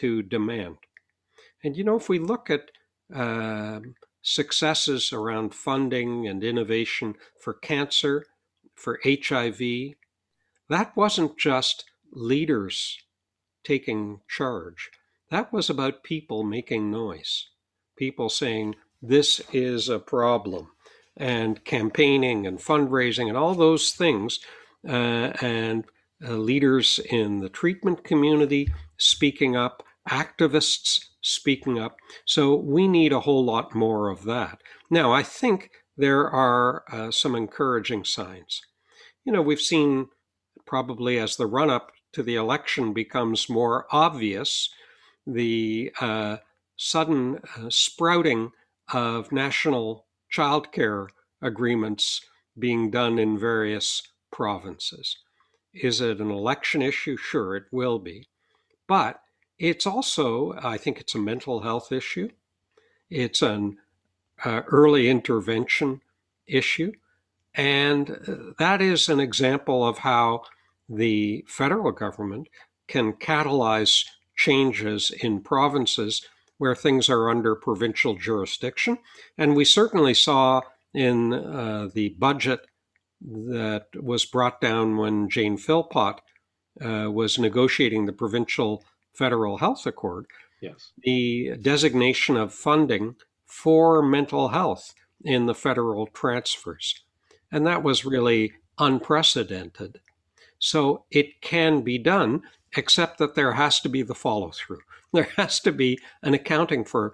to 0.00 0.22
demand. 0.22 0.76
And 1.62 1.76
you 1.76 1.84
know, 1.84 1.96
if 1.96 2.08
we 2.08 2.18
look 2.18 2.50
at 2.50 2.70
uh, 3.14 3.80
successes 4.22 5.12
around 5.12 5.54
funding 5.54 6.26
and 6.26 6.42
innovation 6.42 7.14
for 7.40 7.54
cancer, 7.54 8.24
for 8.74 8.98
HIV, 9.04 9.60
that 10.68 10.96
wasn't 10.96 11.38
just 11.38 11.84
leaders 12.12 12.98
taking 13.64 14.20
charge. 14.28 14.90
That 15.30 15.52
was 15.52 15.68
about 15.68 16.02
people 16.02 16.42
making 16.42 16.90
noise, 16.90 17.48
people 17.96 18.28
saying, 18.28 18.76
this 19.02 19.40
is 19.52 19.88
a 19.88 19.98
problem, 19.98 20.70
and 21.16 21.64
campaigning 21.64 22.46
and 22.46 22.58
fundraising 22.58 23.28
and 23.28 23.36
all 23.36 23.54
those 23.54 23.92
things. 23.92 24.40
Uh, 24.86 25.32
and 25.42 25.84
uh, 26.26 26.32
leaders 26.32 26.98
in 27.10 27.40
the 27.40 27.48
treatment 27.48 28.04
community 28.04 28.72
speaking 28.98 29.56
up, 29.56 29.82
activists 30.08 31.06
speaking 31.20 31.78
up. 31.78 31.96
So 32.24 32.54
we 32.54 32.88
need 32.88 33.12
a 33.12 33.20
whole 33.20 33.44
lot 33.44 33.74
more 33.74 34.08
of 34.08 34.24
that. 34.24 34.60
Now, 34.90 35.12
I 35.12 35.22
think 35.22 35.70
there 35.96 36.28
are 36.30 36.84
uh, 36.90 37.10
some 37.10 37.34
encouraging 37.34 38.04
signs. 38.04 38.62
You 39.24 39.32
know, 39.32 39.42
we've 39.42 39.60
seen 39.60 40.08
probably 40.66 41.18
as 41.18 41.36
the 41.36 41.46
run 41.46 41.70
up 41.70 41.92
to 42.12 42.22
the 42.22 42.36
election 42.36 42.92
becomes 42.92 43.48
more 43.48 43.86
obvious, 43.90 44.70
the 45.26 45.92
uh, 46.00 46.38
sudden 46.76 47.40
uh, 47.56 47.68
sprouting 47.68 48.50
of 48.92 49.30
national 49.30 50.06
childcare 50.34 51.08
agreements 51.42 52.20
being 52.58 52.90
done 52.90 53.18
in 53.18 53.38
various 53.38 54.02
provinces. 54.32 55.16
Is 55.72 56.00
it 56.00 56.20
an 56.20 56.30
election 56.30 56.82
issue? 56.82 57.16
Sure, 57.16 57.54
it 57.56 57.64
will 57.70 57.98
be. 57.98 58.28
But 58.88 59.20
it's 59.60 59.86
also, 59.86 60.54
I 60.54 60.78
think 60.78 60.98
it's 60.98 61.14
a 61.14 61.18
mental 61.18 61.60
health 61.60 61.92
issue. 61.92 62.30
It's 63.10 63.42
an 63.42 63.76
uh, 64.42 64.62
early 64.66 65.10
intervention 65.10 66.00
issue. 66.46 66.92
And 67.54 68.10
uh, 68.10 68.52
that 68.58 68.80
is 68.80 69.10
an 69.10 69.20
example 69.20 69.86
of 69.86 69.98
how 69.98 70.44
the 70.88 71.44
federal 71.46 71.92
government 71.92 72.48
can 72.88 73.12
catalyze 73.12 74.06
changes 74.34 75.10
in 75.10 75.42
provinces 75.42 76.26
where 76.56 76.74
things 76.74 77.10
are 77.10 77.28
under 77.28 77.54
provincial 77.54 78.14
jurisdiction. 78.14 78.96
And 79.36 79.54
we 79.54 79.66
certainly 79.66 80.14
saw 80.14 80.62
in 80.94 81.34
uh, 81.34 81.90
the 81.92 82.10
budget 82.18 82.60
that 83.20 83.88
was 83.94 84.24
brought 84.24 84.62
down 84.62 84.96
when 84.96 85.28
Jane 85.28 85.58
Philpott 85.58 86.22
uh, 86.80 87.10
was 87.10 87.38
negotiating 87.38 88.06
the 88.06 88.12
provincial 88.12 88.82
federal 89.12 89.58
health 89.58 89.86
accord. 89.86 90.26
Yes. 90.60 90.92
The 91.02 91.56
designation 91.60 92.36
of 92.36 92.52
funding 92.52 93.16
for 93.46 94.02
mental 94.02 94.48
health 94.48 94.94
in 95.24 95.46
the 95.46 95.54
federal 95.54 96.06
transfers. 96.06 97.02
And 97.50 97.66
that 97.66 97.82
was 97.82 98.04
really 98.04 98.52
unprecedented. 98.78 100.00
So 100.58 101.04
it 101.10 101.40
can 101.40 101.82
be 101.82 101.98
done, 101.98 102.42
except 102.76 103.18
that 103.18 103.34
there 103.34 103.52
has 103.52 103.80
to 103.80 103.88
be 103.88 104.02
the 104.02 104.14
follow 104.14 104.50
through. 104.50 104.80
There 105.12 105.28
has 105.36 105.58
to 105.60 105.72
be 105.72 105.98
an 106.22 106.34
accounting 106.34 106.84
for 106.84 107.12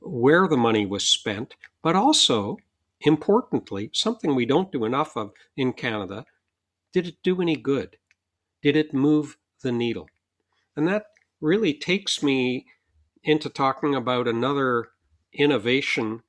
where 0.00 0.46
the 0.46 0.56
money 0.56 0.86
was 0.86 1.04
spent, 1.04 1.56
but 1.82 1.96
also 1.96 2.58
importantly, 3.00 3.90
something 3.92 4.36
we 4.36 4.46
don't 4.46 4.70
do 4.70 4.84
enough 4.84 5.16
of 5.16 5.32
in 5.56 5.72
Canada, 5.72 6.24
did 6.92 7.08
it 7.08 7.16
do 7.24 7.42
any 7.42 7.56
good? 7.56 7.96
Did 8.62 8.76
it 8.76 8.94
move 8.94 9.36
the 9.62 9.72
needle? 9.72 10.08
And 10.76 10.86
that 10.88 11.06
really 11.42 11.74
takes 11.74 12.22
me 12.22 12.66
into 13.24 13.50
talking 13.50 13.94
about 13.94 14.26
another 14.26 14.88
innovation 15.34 16.22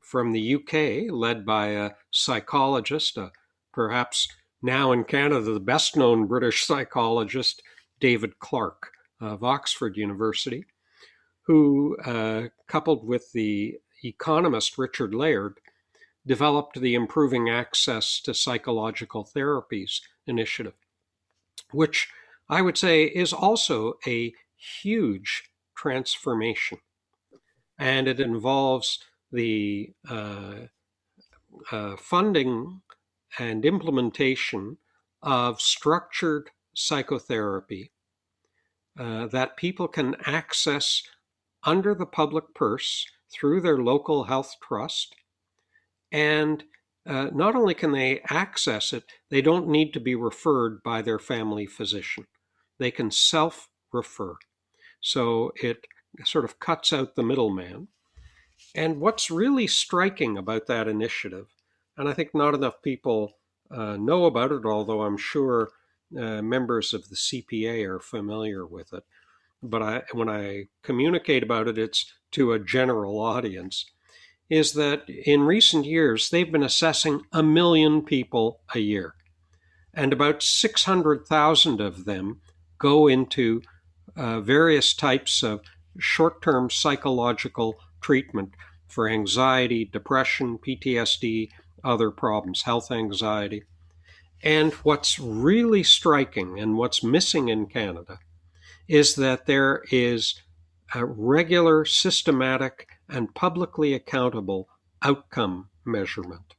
from 0.00 0.32
the 0.32 0.54
UK, 0.54 1.12
led 1.12 1.44
by 1.44 1.68
a 1.68 1.90
psychologist, 2.10 3.16
a, 3.16 3.32
perhaps 3.72 4.28
now 4.62 4.92
in 4.92 5.04
Canada 5.04 5.52
the 5.52 5.60
best 5.60 5.96
known 5.96 6.26
British 6.26 6.64
psychologist, 6.64 7.62
David 8.00 8.38
Clark 8.38 8.92
of 9.20 9.44
Oxford 9.44 9.96
University, 9.96 10.64
who, 11.42 11.96
uh, 12.04 12.44
coupled 12.66 13.06
with 13.06 13.32
the 13.32 13.76
economist 14.04 14.78
Richard 14.78 15.14
Layard, 15.14 15.58
developed 16.26 16.80
the 16.80 16.94
Improving 16.94 17.48
Access 17.48 18.20
to 18.22 18.34
Psychological 18.34 19.24
Therapies 19.24 20.00
initiative, 20.26 20.74
which 21.72 22.08
I 22.48 22.62
would 22.62 22.78
say 22.78 23.04
is 23.04 23.32
also 23.32 23.94
a 24.06 24.32
huge 24.82 25.44
transformation. 25.76 26.78
And 27.78 28.06
it 28.06 28.20
involves 28.20 28.98
the 29.32 29.92
uh, 30.08 30.66
uh, 31.72 31.96
funding 31.96 32.82
and 33.38 33.64
implementation 33.64 34.78
of 35.22 35.60
structured 35.60 36.50
psychotherapy 36.74 37.92
uh, 38.98 39.26
that 39.28 39.56
people 39.56 39.88
can 39.88 40.16
access 40.26 41.02
under 41.64 41.94
the 41.94 42.06
public 42.06 42.54
purse 42.54 43.06
through 43.32 43.60
their 43.60 43.78
local 43.78 44.24
health 44.24 44.56
trust 44.62 45.14
and 46.12 46.64
uh, 47.06 47.28
not 47.32 47.54
only 47.54 47.74
can 47.74 47.92
they 47.92 48.20
access 48.28 48.92
it, 48.92 49.04
they 49.30 49.40
don't 49.40 49.68
need 49.68 49.92
to 49.92 50.00
be 50.00 50.14
referred 50.14 50.82
by 50.82 51.02
their 51.02 51.18
family 51.18 51.66
physician. 51.66 52.26
They 52.78 52.90
can 52.90 53.10
self 53.10 53.68
refer. 53.92 54.36
So 55.00 55.52
it 55.62 55.86
sort 56.24 56.44
of 56.44 56.58
cuts 56.58 56.92
out 56.92 57.16
the 57.16 57.22
middleman. 57.22 57.88
And 58.74 59.00
what's 59.00 59.30
really 59.30 59.66
striking 59.66 60.36
about 60.36 60.66
that 60.66 60.86
initiative, 60.86 61.46
and 61.96 62.08
I 62.08 62.12
think 62.12 62.34
not 62.34 62.54
enough 62.54 62.82
people 62.82 63.32
uh, 63.70 63.96
know 63.96 64.26
about 64.26 64.52
it, 64.52 64.64
although 64.64 65.02
I'm 65.02 65.16
sure 65.16 65.70
uh, 66.16 66.42
members 66.42 66.92
of 66.92 67.08
the 67.08 67.16
CPA 67.16 67.88
are 67.88 68.00
familiar 68.00 68.66
with 68.66 68.92
it. 68.92 69.04
But 69.62 69.82
I, 69.82 70.02
when 70.12 70.28
I 70.28 70.64
communicate 70.82 71.42
about 71.42 71.68
it, 71.68 71.78
it's 71.78 72.12
to 72.32 72.52
a 72.52 72.58
general 72.58 73.20
audience. 73.20 73.86
Is 74.48 74.72
that 74.72 75.08
in 75.08 75.42
recent 75.42 75.84
years, 75.84 76.30
they've 76.30 76.50
been 76.50 76.62
assessing 76.62 77.22
a 77.32 77.42
million 77.42 78.02
people 78.02 78.60
a 78.74 78.80
year, 78.80 79.14
and 79.94 80.12
about 80.12 80.42
600,000 80.42 81.80
of 81.80 82.04
them 82.04 82.40
go 82.78 83.06
into 83.06 83.62
uh, 84.16 84.40
various 84.40 84.94
types 84.94 85.42
of 85.42 85.60
short 85.98 86.42
term 86.42 86.70
psychological 86.70 87.78
treatment 88.00 88.54
for 88.86 89.08
anxiety, 89.08 89.84
depression, 89.84 90.58
PTSD, 90.58 91.48
other 91.84 92.10
problems, 92.10 92.62
health 92.62 92.90
anxiety. 92.90 93.64
And 94.42 94.72
what's 94.74 95.18
really 95.18 95.82
striking 95.82 96.58
and 96.58 96.76
what's 96.76 97.04
missing 97.04 97.48
in 97.48 97.66
Canada 97.66 98.18
is 98.88 99.14
that 99.16 99.46
there 99.46 99.84
is 99.90 100.40
a 100.94 101.04
regular, 101.04 101.84
systematic, 101.84 102.88
and 103.08 103.34
publicly 103.34 103.94
accountable 103.94 104.68
outcome 105.02 105.68
measurement 105.84 106.54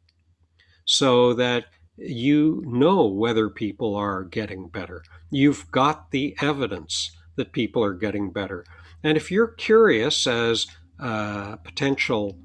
so 0.86 1.34
that 1.34 1.66
you 1.98 2.64
know 2.66 3.06
whether 3.06 3.50
people 3.50 3.96
are 3.96 4.24
getting 4.24 4.68
better. 4.68 5.04
You've 5.30 5.70
got 5.72 6.12
the 6.12 6.36
evidence 6.42 7.12
that 7.36 7.52
people 7.52 7.84
are 7.84 7.94
getting 7.94 8.32
better. 8.32 8.66
And 9.04 9.18
if 9.18 9.32
you're 9.32 9.48
curious 9.48 10.28
as 10.28 10.68
a 11.00 11.58
potential 11.64 12.38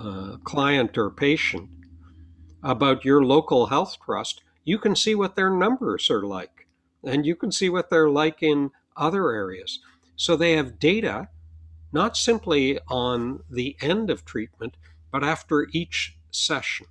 uh, 0.00 0.36
client 0.44 0.96
or 0.96 1.10
patient 1.10 1.68
about 2.62 3.04
your 3.04 3.24
local 3.24 3.66
health 3.66 3.96
trust, 4.04 4.42
you 4.64 4.78
can 4.78 4.96
see 4.96 5.14
what 5.14 5.36
their 5.36 5.50
numbers 5.50 6.10
are 6.10 6.24
like. 6.24 6.66
And 7.02 7.26
you 7.26 7.36
can 7.36 7.52
see 7.52 7.68
what 7.68 7.90
they're 7.90 8.08
like 8.08 8.42
in 8.42 8.70
other 8.96 9.30
areas. 9.30 9.80
So 10.16 10.36
they 10.36 10.52
have 10.52 10.78
data 10.78 11.28
not 11.92 12.16
simply 12.16 12.78
on 12.88 13.40
the 13.48 13.76
end 13.80 14.10
of 14.10 14.24
treatment, 14.24 14.76
but 15.12 15.22
after 15.22 15.68
each 15.72 16.16
session. 16.30 16.86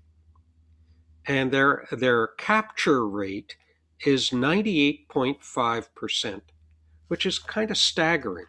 And 1.25 1.51
their, 1.51 1.87
their 1.91 2.27
capture 2.27 3.07
rate 3.07 3.57
is 4.05 4.29
98.5%, 4.29 6.41
which 7.07 7.25
is 7.25 7.39
kind 7.39 7.71
of 7.71 7.77
staggering. 7.77 8.45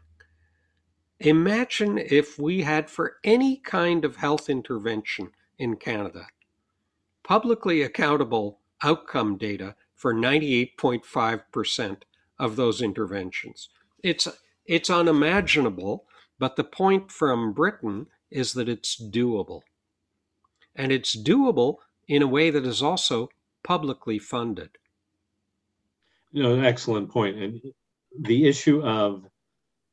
Imagine 1.21 1.99
if 1.99 2.39
we 2.39 2.63
had, 2.63 2.91
for 2.91 3.17
any 3.25 3.57
kind 3.57 4.05
of 4.05 4.17
health 4.17 4.49
intervention 4.49 5.31
in 5.59 5.77
Canada, 5.77 6.27
publicly 7.23 7.83
accountable 7.83 8.61
outcome 8.83 9.37
data 9.37 9.77
for 9.95 10.13
98.5% 10.13 11.97
of 12.39 12.57
those 12.57 12.83
interventions. 12.83 13.69
It's, 14.03 14.29
it's 14.67 14.91
unimaginable, 14.91 16.05
but 16.39 16.57
the 16.57 16.65
point 16.65 17.11
from 17.11 17.53
Britain 17.53 18.09
is 18.31 18.53
that 18.55 18.69
it's 18.69 19.01
doable. 19.01 19.63
And 20.75 20.91
it's 20.91 21.17
doable 21.17 21.77
in 22.09 22.21
a 22.23 22.27
way 22.27 22.51
that 22.51 22.67
is 22.67 22.83
also 22.83 23.31
publicly 23.63 24.19
funded. 24.19 24.71
You 26.33 26.43
know, 26.43 26.55
an 26.55 26.65
excellent 26.65 27.11
point. 27.11 27.37
And 27.37 27.61
the 28.21 28.47
issue 28.47 28.83
of 28.83 29.27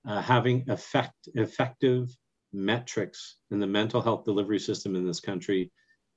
uh, 0.07 0.21
having 0.21 0.69
effect, 0.69 1.29
effective 1.35 2.15
metrics 2.53 3.37
in 3.51 3.59
the 3.59 3.67
mental 3.67 4.01
health 4.01 4.25
delivery 4.25 4.59
system 4.59 4.95
in 4.95 5.05
this 5.05 5.19
country 5.19 5.71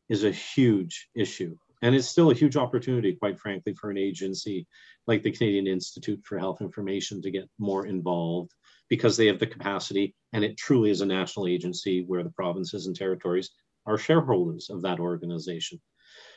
is 0.09 0.25
a 0.25 0.31
huge 0.31 1.09
issue. 1.15 1.57
And 1.83 1.95
it's 1.95 2.09
still 2.09 2.31
a 2.31 2.35
huge 2.35 2.57
opportunity, 2.57 3.15
quite 3.15 3.39
frankly, 3.39 3.75
for 3.75 3.91
an 3.91 3.99
agency 3.99 4.67
like 5.07 5.23
the 5.23 5.31
Canadian 5.31 5.67
Institute 5.67 6.21
for 6.25 6.39
Health 6.39 6.61
Information 6.61 7.21
to 7.23 7.31
get 7.31 7.49
more 7.59 7.87
involved 7.87 8.53
because 8.89 9.17
they 9.17 9.27
have 9.27 9.39
the 9.39 9.47
capacity. 9.47 10.15
And 10.33 10.45
it 10.45 10.57
truly 10.57 10.91
is 10.91 11.03
a 11.03 11.07
national 11.07 11.47
agency 11.47 12.05
where 12.07 12.23
the 12.23 12.31
provinces 12.31 12.87
and 12.87 12.97
territories 12.97 13.51
are 13.87 13.99
shareholders 13.99 14.71
of 14.71 14.83
that 14.83 14.99
organization. 14.99 15.81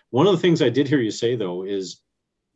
One 0.09 0.27
of 0.27 0.33
the 0.33 0.41
things 0.41 0.61
I 0.61 0.69
did 0.69 0.87
hear 0.87 0.99
you 0.99 1.11
say, 1.11 1.35
though, 1.35 1.63
is 1.63 2.01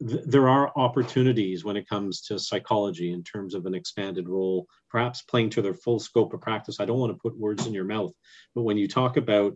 th- 0.08 0.24
there 0.26 0.50
are 0.50 0.72
opportunities 0.76 1.64
when 1.64 1.78
it 1.78 1.88
comes 1.88 2.22
to 2.24 2.40
psychology 2.40 3.14
in 3.14 3.24
terms 3.24 3.56
of 3.56 3.66
an 3.66 3.76
expanded 3.76 4.28
role, 4.28 4.68
perhaps 4.90 5.22
playing 5.22 5.50
to 5.52 5.62
their 5.62 5.74
full 5.74 6.00
scope 6.00 6.34
of 6.34 6.42
practice. 6.42 6.80
I 6.80 6.86
don't 6.86 7.00
want 7.00 7.14
to 7.14 7.22
put 7.22 7.40
words 7.40 7.68
in 7.68 7.74
your 7.74 7.86
mouth, 7.86 8.14
but 8.56 8.64
when 8.64 8.78
you 8.78 8.88
talk 8.88 9.18
about 9.18 9.56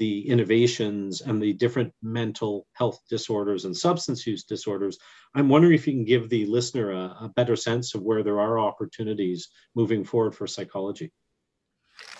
the 0.00 0.26
innovations 0.28 1.20
and 1.20 1.42
the 1.42 1.52
different 1.52 1.92
mental 2.02 2.66
health 2.72 2.98
disorders 3.10 3.66
and 3.66 3.76
substance 3.76 4.26
use 4.26 4.44
disorders. 4.44 4.98
I'm 5.34 5.50
wondering 5.50 5.74
if 5.74 5.86
you 5.86 5.92
can 5.92 6.06
give 6.06 6.30
the 6.30 6.46
listener 6.46 6.90
a, 6.90 7.16
a, 7.20 7.32
better 7.36 7.54
sense 7.54 7.94
of 7.94 8.00
where 8.00 8.22
there 8.22 8.40
are 8.40 8.58
opportunities 8.58 9.50
moving 9.74 10.04
forward 10.04 10.34
for 10.34 10.46
psychology. 10.46 11.12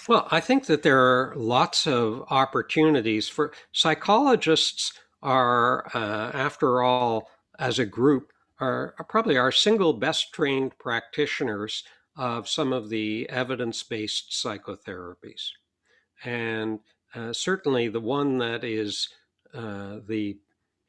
Well, 0.06 0.28
I 0.30 0.40
think 0.40 0.66
that 0.66 0.82
there 0.82 1.00
are 1.00 1.34
lots 1.36 1.86
of 1.86 2.24
opportunities 2.28 3.30
for 3.30 3.52
psychologists 3.72 4.92
are, 5.22 5.86
uh, 5.94 6.32
after 6.34 6.82
all, 6.82 7.30
as 7.60 7.78
a 7.78 7.86
group, 7.86 8.32
are, 8.58 8.94
probably 9.08 9.36
our 9.36 9.52
single 9.52 9.92
best 9.92 10.32
trained 10.32 10.76
practitioners 10.78 11.84
of 12.16 12.48
some 12.48 12.72
of 12.72 12.88
the 12.88 13.28
evidence 13.30 13.82
based 13.82 14.30
psychotherapies. 14.30 15.50
And 16.24 16.80
uh, 17.14 17.32
certainly, 17.32 17.88
the 17.88 18.00
one 18.00 18.38
that 18.38 18.64
is 18.64 19.08
uh, 19.54 19.98
the 20.06 20.38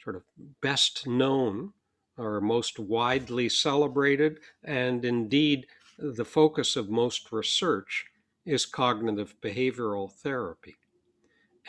sort 0.03 0.15
of 0.15 0.23
best 0.61 1.07
known 1.07 1.73
or 2.17 2.41
most 2.41 2.79
widely 2.79 3.49
celebrated, 3.49 4.39
and 4.63 5.05
indeed 5.05 5.65
the 5.97 6.25
focus 6.25 6.75
of 6.75 6.89
most 6.89 7.31
research, 7.31 8.05
is 8.45 8.65
cognitive 8.65 9.35
behavioral 9.41 10.11
therapy. 10.11 10.75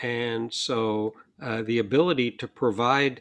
And 0.03 0.53
so, 0.53 1.15
uh, 1.41 1.63
the 1.63 1.79
ability 1.79 2.33
to 2.33 2.49
provide 2.49 3.21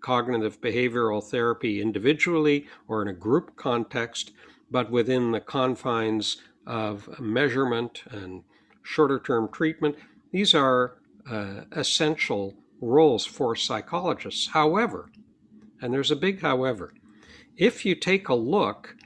cognitive 0.00 0.60
behavioral 0.60 1.22
therapy 1.22 1.80
individually 1.80 2.66
or 2.88 3.02
in 3.02 3.08
a 3.08 3.12
group 3.12 3.56
context, 3.56 4.32
but 4.70 4.90
within 4.90 5.32
the 5.32 5.40
confines 5.40 6.38
of 6.66 7.08
measurement 7.20 8.02
and 8.10 8.42
shorter 8.82 9.18
term 9.18 9.48
treatment 9.50 9.96
these 10.34 10.52
are 10.52 10.96
uh, 11.30 11.60
essential 11.70 12.56
roles 12.80 13.24
for 13.24 13.54
psychologists. 13.54 14.48
However, 14.48 15.08
and 15.80 15.94
there's 15.94 16.10
a 16.10 16.16
big 16.16 16.40
however, 16.40 16.92
if 17.56 17.86
you 17.86 17.94
take 17.94 18.28
a 18.28 18.34
look 18.34 18.96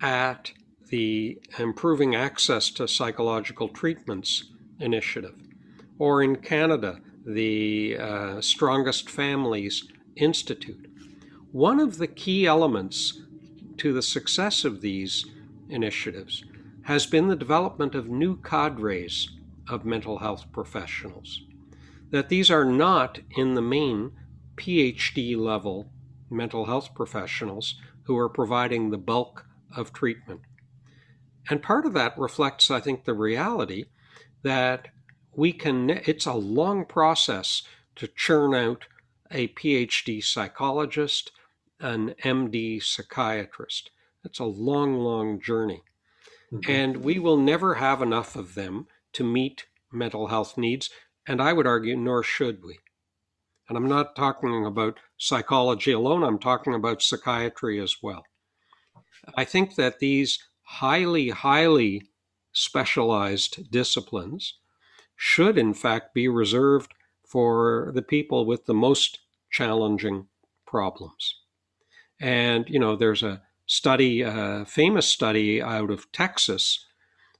at 0.00 0.50
the 0.88 1.38
Improving 1.56 2.16
Access 2.16 2.68
to 2.70 2.88
Psychological 2.88 3.68
Treatments 3.68 4.50
initiative, 4.80 5.36
or 6.00 6.20
in 6.20 6.34
Canada, 6.34 6.98
the 7.24 7.96
uh, 7.96 8.40
Strongest 8.40 9.08
Families 9.08 9.84
Institute, 10.16 10.86
one 11.50 11.80
of 11.80 11.98
the 11.98 12.06
key 12.06 12.46
elements 12.46 13.20
to 13.78 13.92
the 13.92 14.02
success 14.02 14.64
of 14.64 14.80
these 14.80 15.26
initiatives 15.68 16.44
has 16.82 17.06
been 17.06 17.28
the 17.28 17.36
development 17.36 17.94
of 17.94 18.08
new 18.08 18.36
cadres 18.36 19.30
of 19.68 19.84
mental 19.84 20.18
health 20.18 20.46
professionals. 20.52 21.42
That 22.10 22.28
these 22.28 22.50
are 22.50 22.64
not, 22.64 23.20
in 23.36 23.54
the 23.54 23.62
main, 23.62 24.12
PhD 24.56 25.36
level 25.36 25.90
mental 26.30 26.66
health 26.66 26.94
professionals 26.94 27.76
who 28.04 28.16
are 28.16 28.28
providing 28.28 28.90
the 28.90 28.98
bulk 28.98 29.46
of 29.76 29.92
treatment. 29.92 30.40
And 31.48 31.62
part 31.62 31.86
of 31.86 31.92
that 31.92 32.18
reflects, 32.18 32.70
I 32.70 32.80
think, 32.80 33.04
the 33.04 33.14
reality 33.14 33.86
that 34.42 34.88
we 35.34 35.52
can, 35.52 35.90
it's 35.90 36.26
a 36.26 36.34
long 36.34 36.84
process 36.84 37.62
to 37.96 38.06
churn 38.08 38.54
out 38.54 38.86
a 39.32 39.48
PhD 39.48 40.22
psychologist, 40.22 41.32
an 41.80 42.14
MD 42.22 42.82
psychiatrist. 42.82 43.90
That's 44.22 44.38
a 44.38 44.44
long, 44.44 44.94
long 44.94 45.40
journey. 45.40 45.82
Mm-hmm. 46.52 46.70
And 46.70 46.96
we 46.98 47.18
will 47.18 47.38
never 47.38 47.74
have 47.74 48.02
enough 48.02 48.36
of 48.36 48.54
them 48.54 48.86
to 49.14 49.24
meet 49.24 49.66
mental 49.92 50.28
health 50.28 50.56
needs, 50.56 50.90
and 51.26 51.40
I 51.40 51.52
would 51.52 51.66
argue, 51.66 51.96
nor 51.96 52.22
should 52.22 52.62
we. 52.62 52.78
And 53.68 53.76
I'm 53.76 53.88
not 53.88 54.16
talking 54.16 54.66
about 54.66 54.98
psychology 55.16 55.92
alone, 55.92 56.22
I'm 56.22 56.38
talking 56.38 56.74
about 56.74 57.02
psychiatry 57.02 57.80
as 57.80 57.96
well. 58.02 58.24
I 59.36 59.44
think 59.44 59.76
that 59.76 59.98
these 59.98 60.38
highly, 60.62 61.30
highly 61.30 62.02
specialized 62.52 63.70
disciplines 63.70 64.58
should, 65.16 65.56
in 65.56 65.74
fact, 65.74 66.14
be 66.14 66.28
reserved 66.28 66.92
for 67.24 67.92
the 67.94 68.02
people 68.02 68.44
with 68.44 68.66
the 68.66 68.74
most 68.74 69.20
challenging 69.52 70.26
problems. 70.66 71.36
And, 72.20 72.68
you 72.68 72.78
know, 72.78 72.96
there's 72.96 73.22
a 73.22 73.42
study, 73.66 74.22
a 74.22 74.64
famous 74.66 75.06
study 75.06 75.62
out 75.62 75.90
of 75.90 76.10
Texas, 76.12 76.84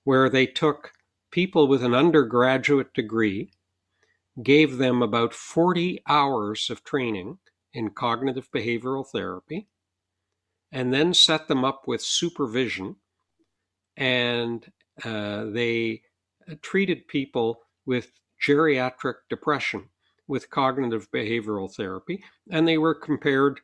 where 0.04 0.28
they 0.28 0.46
took 0.46 0.92
people 1.30 1.66
with 1.66 1.82
an 1.82 1.94
undergraduate 1.94 2.92
degree, 2.94 3.50
gave 4.42 4.78
them 4.78 5.02
about 5.02 5.34
40 5.34 6.02
hours 6.08 6.70
of 6.70 6.84
training 6.84 7.38
in 7.72 7.90
cognitive 7.90 8.50
behavioral 8.54 9.06
therapy 9.06 9.68
and 10.70 10.92
then 10.92 11.12
set 11.14 11.48
them 11.48 11.64
up 11.64 11.82
with 11.86 12.00
supervision. 12.02 12.96
And 13.96 14.70
uh, 15.04 15.44
they 15.44 16.02
treated 16.62 17.08
people 17.08 17.60
with 17.86 18.12
geriatric 18.42 19.14
depression 19.28 19.88
with 20.32 20.48
cognitive 20.48 21.10
behavioral 21.10 21.70
therapy, 21.70 22.24
and 22.50 22.66
they 22.66 22.78
were 22.78 22.94
compared 22.94 23.60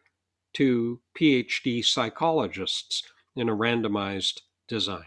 to 0.53 1.01
PhD 1.19 1.83
psychologists 1.83 3.03
in 3.35 3.49
a 3.49 3.57
randomized 3.57 4.43
design. 4.69 5.07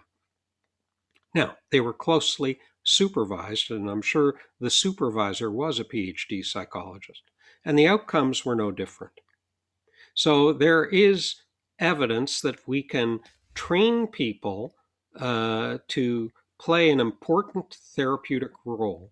Now, 1.36 1.58
they 1.72 1.80
were 1.80 1.94
closely 1.94 2.58
supervised, 2.82 3.70
and 3.70 3.88
I'm 3.88 4.02
sure 4.02 4.40
the 4.60 4.72
supervisor 4.72 5.52
was 5.52 5.80
a 5.80 5.84
PhD 5.84 6.44
psychologist, 6.44 7.22
and 7.64 7.78
the 7.78 7.88
outcomes 7.88 8.44
were 8.44 8.56
no 8.56 8.72
different. 8.72 9.14
So 10.16 10.54
there 10.54 10.86
is 10.86 11.44
evidence 11.78 12.42
that 12.42 12.68
we 12.68 12.82
can 12.82 13.20
train 13.54 14.08
people 14.08 14.74
uh, 15.16 15.78
to 15.90 16.32
play 16.60 16.90
an 16.90 17.00
important 17.00 17.78
therapeutic 17.96 18.54
role 18.66 19.12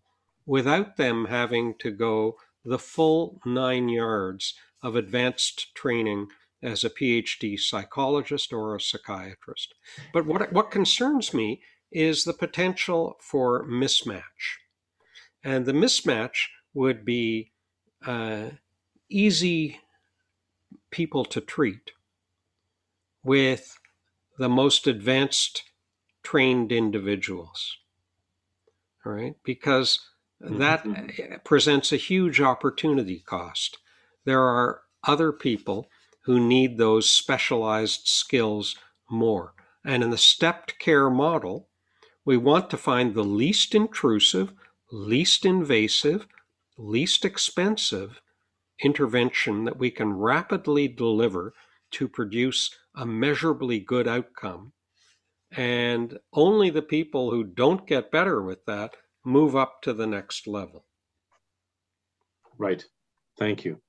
without 0.50 0.98
them 0.98 1.26
having 1.26 1.76
to 1.78 1.92
go 1.92 2.36
the 2.66 2.80
full 2.80 3.40
nine 3.46 3.88
yards 3.88 4.56
of 4.82 4.96
advanced 4.96 5.76
training 5.76 6.28
as 6.64 6.84
a 6.84 6.90
PhD 6.90 7.58
psychologist 7.58 8.52
or 8.52 8.76
a 8.76 8.82
psychiatrist. 8.82 9.76
But 10.12 10.26
what, 10.26 10.52
what 10.52 10.72
concerns 10.72 11.36
me 11.36 11.62
is 11.92 12.24
the 12.24 12.34
potential 12.34 13.16
for 13.22 13.64
mismatch. 13.68 14.58
And 15.44 15.68
the 15.68 15.72
mismatch 15.72 16.48
would 16.74 17.06
be 17.06 17.52
uh, 18.04 18.50
easy 19.08 19.80
people 20.90 21.26
to 21.26 21.42
treat 21.42 21.92
with 23.24 23.78
the 24.40 24.50
most 24.50 24.88
advanced 24.88 25.62
trained 26.24 26.72
individuals. 26.72 27.78
All 29.06 29.12
right, 29.12 29.36
because 29.44 30.09
that 30.42 30.84
mm-hmm. 30.84 31.36
presents 31.44 31.92
a 31.92 31.98
huge 31.98 32.40
opportunity 32.42 33.20
cost. 33.20 33.78
There 34.26 34.42
are 34.42 34.82
other 35.04 35.32
people 35.32 35.90
who 36.24 36.40
need 36.40 36.78
those 36.78 37.10
specialized 37.10 38.08
skills 38.08 38.76
more. 39.10 39.54
And 39.84 40.04
in 40.04 40.10
the 40.10 40.18
stepped 40.18 40.80
care 40.80 41.10
model, 41.10 41.70
we 42.26 42.38
want 42.38 42.70
to 42.70 42.78
find 42.78 43.14
the 43.14 43.24
least 43.24 43.74
intrusive, 43.74 44.54
least 44.92 45.46
invasive, 45.46 46.28
least 46.78 47.26
expensive 47.26 48.22
intervention 48.82 49.66
that 49.66 49.78
we 49.78 49.92
can 49.92 50.14
rapidly 50.14 50.88
deliver 50.88 51.54
to 51.92 52.08
produce 52.08 52.76
a 52.96 53.06
measurably 53.06 53.80
good 53.80 54.08
outcome. 54.08 54.74
And 55.52 56.20
only 56.32 56.70
the 56.70 56.82
people 56.82 57.32
who 57.32 57.44
don't 57.44 57.88
get 57.88 58.12
better 58.12 58.42
with 58.42 58.66
that 58.66 58.96
move 59.26 59.56
up 59.56 59.82
to 59.84 59.94
the 59.94 60.08
next 60.08 60.48
level. 60.48 60.86
Right. 62.58 62.84
Thank 63.38 63.66
you. 63.66 63.82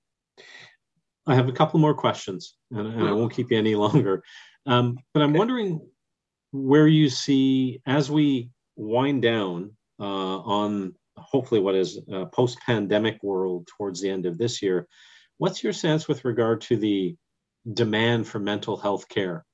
I 1.26 1.34
have 1.34 1.48
a 1.48 1.52
couple 1.52 1.80
more 1.80 1.94
questions, 1.94 2.56
and, 2.70 2.86
and 2.86 3.08
I 3.08 3.12
won't 3.12 3.32
keep 3.32 3.50
you 3.50 3.58
any 3.58 3.74
longer. 3.74 4.22
Um, 4.66 4.98
but 5.14 5.22
I'm 5.22 5.32
wondering 5.32 5.80
where 6.52 6.86
you 6.86 7.08
see 7.08 7.80
as 7.86 8.10
we 8.10 8.50
wind 8.76 9.22
down 9.22 9.72
uh, 9.98 10.38
on 10.38 10.94
hopefully 11.16 11.60
what 11.60 11.74
is 11.74 12.00
a 12.10 12.26
post-pandemic 12.26 13.22
world 13.22 13.68
towards 13.76 14.00
the 14.00 14.10
end 14.10 14.26
of 14.26 14.38
this 14.38 14.62
year. 14.62 14.86
What's 15.38 15.62
your 15.62 15.72
sense 15.72 16.08
with 16.08 16.24
regard 16.24 16.62
to 16.62 16.76
the 16.76 17.16
demand 17.72 18.26
for 18.26 18.38
mental 18.38 18.76
health 18.76 19.08
care 19.08 19.44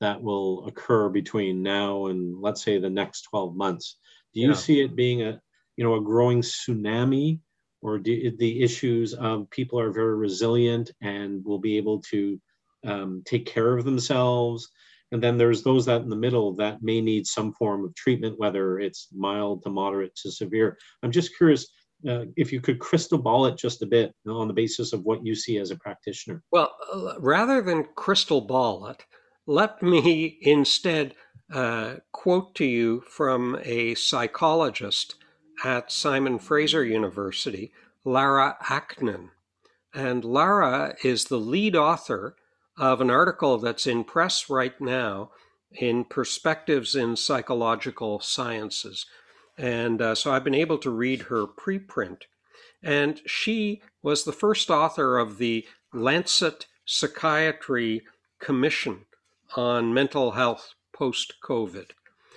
that 0.00 0.22
will 0.22 0.66
occur 0.66 1.08
between 1.08 1.62
now 1.62 2.06
and 2.06 2.40
let's 2.40 2.62
say 2.62 2.78
the 2.78 2.90
next 2.90 3.22
12 3.30 3.54
months? 3.54 3.98
Do 4.34 4.40
you 4.40 4.48
yeah. 4.48 4.54
see 4.54 4.80
it 4.80 4.96
being 4.96 5.22
a 5.22 5.40
you 5.76 5.84
know 5.84 5.96
a 5.96 6.00
growing 6.00 6.42
tsunami, 6.42 7.40
or 7.82 7.98
do 7.98 8.36
the 8.36 8.62
issues 8.62 9.14
of 9.14 9.50
people 9.50 9.78
are 9.80 9.92
very 9.92 10.16
resilient 10.16 10.90
and 11.00 11.44
will 11.44 11.58
be 11.58 11.76
able 11.76 12.00
to 12.10 12.40
um, 12.84 13.22
take 13.24 13.46
care 13.46 13.76
of 13.76 13.84
themselves? 13.84 14.70
And 15.12 15.22
then 15.22 15.36
there's 15.36 15.62
those 15.62 15.86
that 15.86 16.02
in 16.02 16.08
the 16.08 16.16
middle 16.16 16.54
that 16.56 16.82
may 16.82 17.00
need 17.00 17.26
some 17.26 17.52
form 17.54 17.84
of 17.84 17.94
treatment, 17.96 18.38
whether 18.38 18.78
it's 18.78 19.08
mild 19.12 19.64
to 19.64 19.70
moderate 19.70 20.14
to 20.16 20.30
severe. 20.30 20.78
I'm 21.02 21.10
just 21.10 21.36
curious 21.36 21.66
uh, 22.08 22.24
if 22.36 22.52
you 22.52 22.60
could 22.60 22.78
crystal 22.78 23.18
ball 23.18 23.46
it 23.46 23.58
just 23.58 23.82
a 23.82 23.86
bit 23.86 24.14
on 24.26 24.48
the 24.48 24.54
basis 24.54 24.92
of 24.92 25.02
what 25.02 25.24
you 25.24 25.34
see 25.34 25.58
as 25.58 25.70
a 25.70 25.76
practitioner. 25.76 26.42
Well, 26.50 26.74
uh, 26.92 27.20
rather 27.20 27.60
than 27.60 27.88
crystal 27.94 28.40
ball 28.40 28.86
it, 28.86 29.04
let 29.46 29.82
me 29.82 30.38
instead 30.42 31.14
uh, 31.52 31.96
quote 32.12 32.54
to 32.56 32.64
you 32.64 33.02
from 33.08 33.58
a 33.64 33.94
psychologist 33.94 35.16
at 35.64 35.92
Simon 35.92 36.38
Fraser 36.38 36.84
University, 36.84 37.72
Lara 38.04 38.56
Aknin. 38.64 39.30
And 39.92 40.24
Lara 40.24 40.94
is 41.02 41.24
the 41.24 41.38
lead 41.38 41.74
author 41.74 42.36
of 42.78 43.00
an 43.00 43.10
article 43.10 43.58
that's 43.58 43.86
in 43.86 44.04
press 44.04 44.48
right 44.48 44.80
now 44.80 45.30
in 45.72 46.04
Perspectives 46.04 46.94
in 46.94 47.16
Psychological 47.16 48.20
Sciences. 48.20 49.06
And 49.58 50.00
uh, 50.00 50.14
so 50.14 50.32
I've 50.32 50.44
been 50.44 50.54
able 50.54 50.78
to 50.78 50.90
read 50.90 51.22
her 51.22 51.46
preprint. 51.46 52.22
And 52.82 53.20
she 53.26 53.82
was 54.02 54.24
the 54.24 54.32
first 54.32 54.70
author 54.70 55.18
of 55.18 55.38
the 55.38 55.66
Lancet 55.92 56.66
Psychiatry 56.86 58.02
Commission 58.40 59.04
on 59.56 59.92
Mental 59.92 60.32
Health 60.32 60.74
post 61.00 61.32
COVID. 61.42 61.92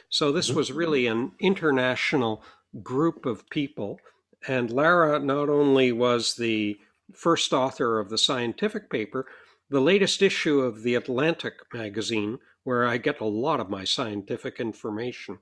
So 0.08 0.32
this 0.32 0.48
mm-hmm. 0.48 0.58
was 0.58 0.72
really 0.72 1.06
an 1.06 1.34
international 1.42 2.42
group 2.82 3.26
of 3.26 3.50
people. 3.50 4.00
And 4.48 4.72
Lara 4.72 5.20
not 5.20 5.50
only 5.50 5.92
was 5.92 6.36
the 6.36 6.78
first 7.14 7.52
author 7.52 8.00
of 8.00 8.10
the 8.10 8.18
scientific 8.18 8.90
paper, 8.90 9.26
the 9.70 9.82
latest 9.82 10.22
issue 10.22 10.62
of 10.62 10.82
The 10.82 10.96
Atlantic 10.96 11.56
magazine, 11.74 12.40
where 12.64 12.88
I 12.88 12.96
get 12.98 13.20
a 13.20 13.26
lot 13.26 13.60
of 13.60 13.70
my 13.70 13.84
scientific 13.84 14.62
information, 14.62 15.40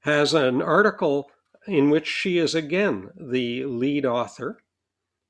has 0.00 0.32
an 0.32 0.62
article 0.62 1.30
in 1.66 1.90
which 1.90 2.06
she 2.06 2.38
is 2.38 2.54
again 2.54 3.10
the 3.20 3.66
lead 3.66 4.06
author, 4.06 4.62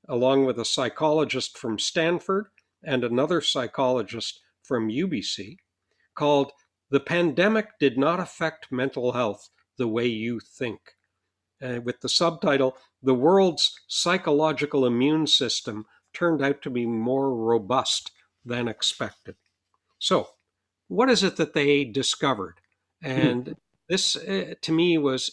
along 0.07 0.45
with 0.45 0.57
a 0.59 0.71
psychologist 0.75 1.57
from 1.57 1.77
Stanford 1.77 2.45
and 2.83 3.03
another 3.03 3.41
psychologist 3.41 4.39
from 4.63 4.87
UBC, 4.87 5.57
called 6.15 6.53
the 6.89 6.99
pandemic 6.99 7.79
did 7.79 7.97
not 7.97 8.19
affect 8.19 8.71
mental 8.71 9.13
health 9.13 9.49
the 9.77 9.87
way 9.87 10.07
you 10.07 10.39
think. 10.39 10.79
Uh, 11.61 11.81
with 11.83 12.01
the 12.01 12.09
subtitle, 12.09 12.77
The 13.01 13.15
World's 13.15 13.79
Psychological 13.87 14.85
Immune 14.85 15.27
System 15.27 15.85
Turned 16.13 16.41
Out 16.41 16.61
to 16.61 16.69
Be 16.69 16.85
More 16.85 17.33
Robust 17.35 18.11
Than 18.45 18.67
Expected. 18.67 19.35
So, 19.97 20.29
what 20.87 21.09
is 21.09 21.23
it 21.23 21.35
that 21.37 21.53
they 21.53 21.83
discovered? 21.83 22.59
And 23.01 23.55
this, 23.89 24.15
uh, 24.15 24.53
to 24.61 24.71
me, 24.71 24.97
was 24.97 25.31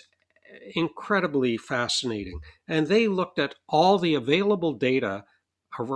incredibly 0.74 1.56
fascinating. 1.56 2.40
And 2.66 2.86
they 2.86 3.08
looked 3.08 3.38
at 3.38 3.54
all 3.68 3.98
the 3.98 4.14
available 4.14 4.72
data 4.72 5.24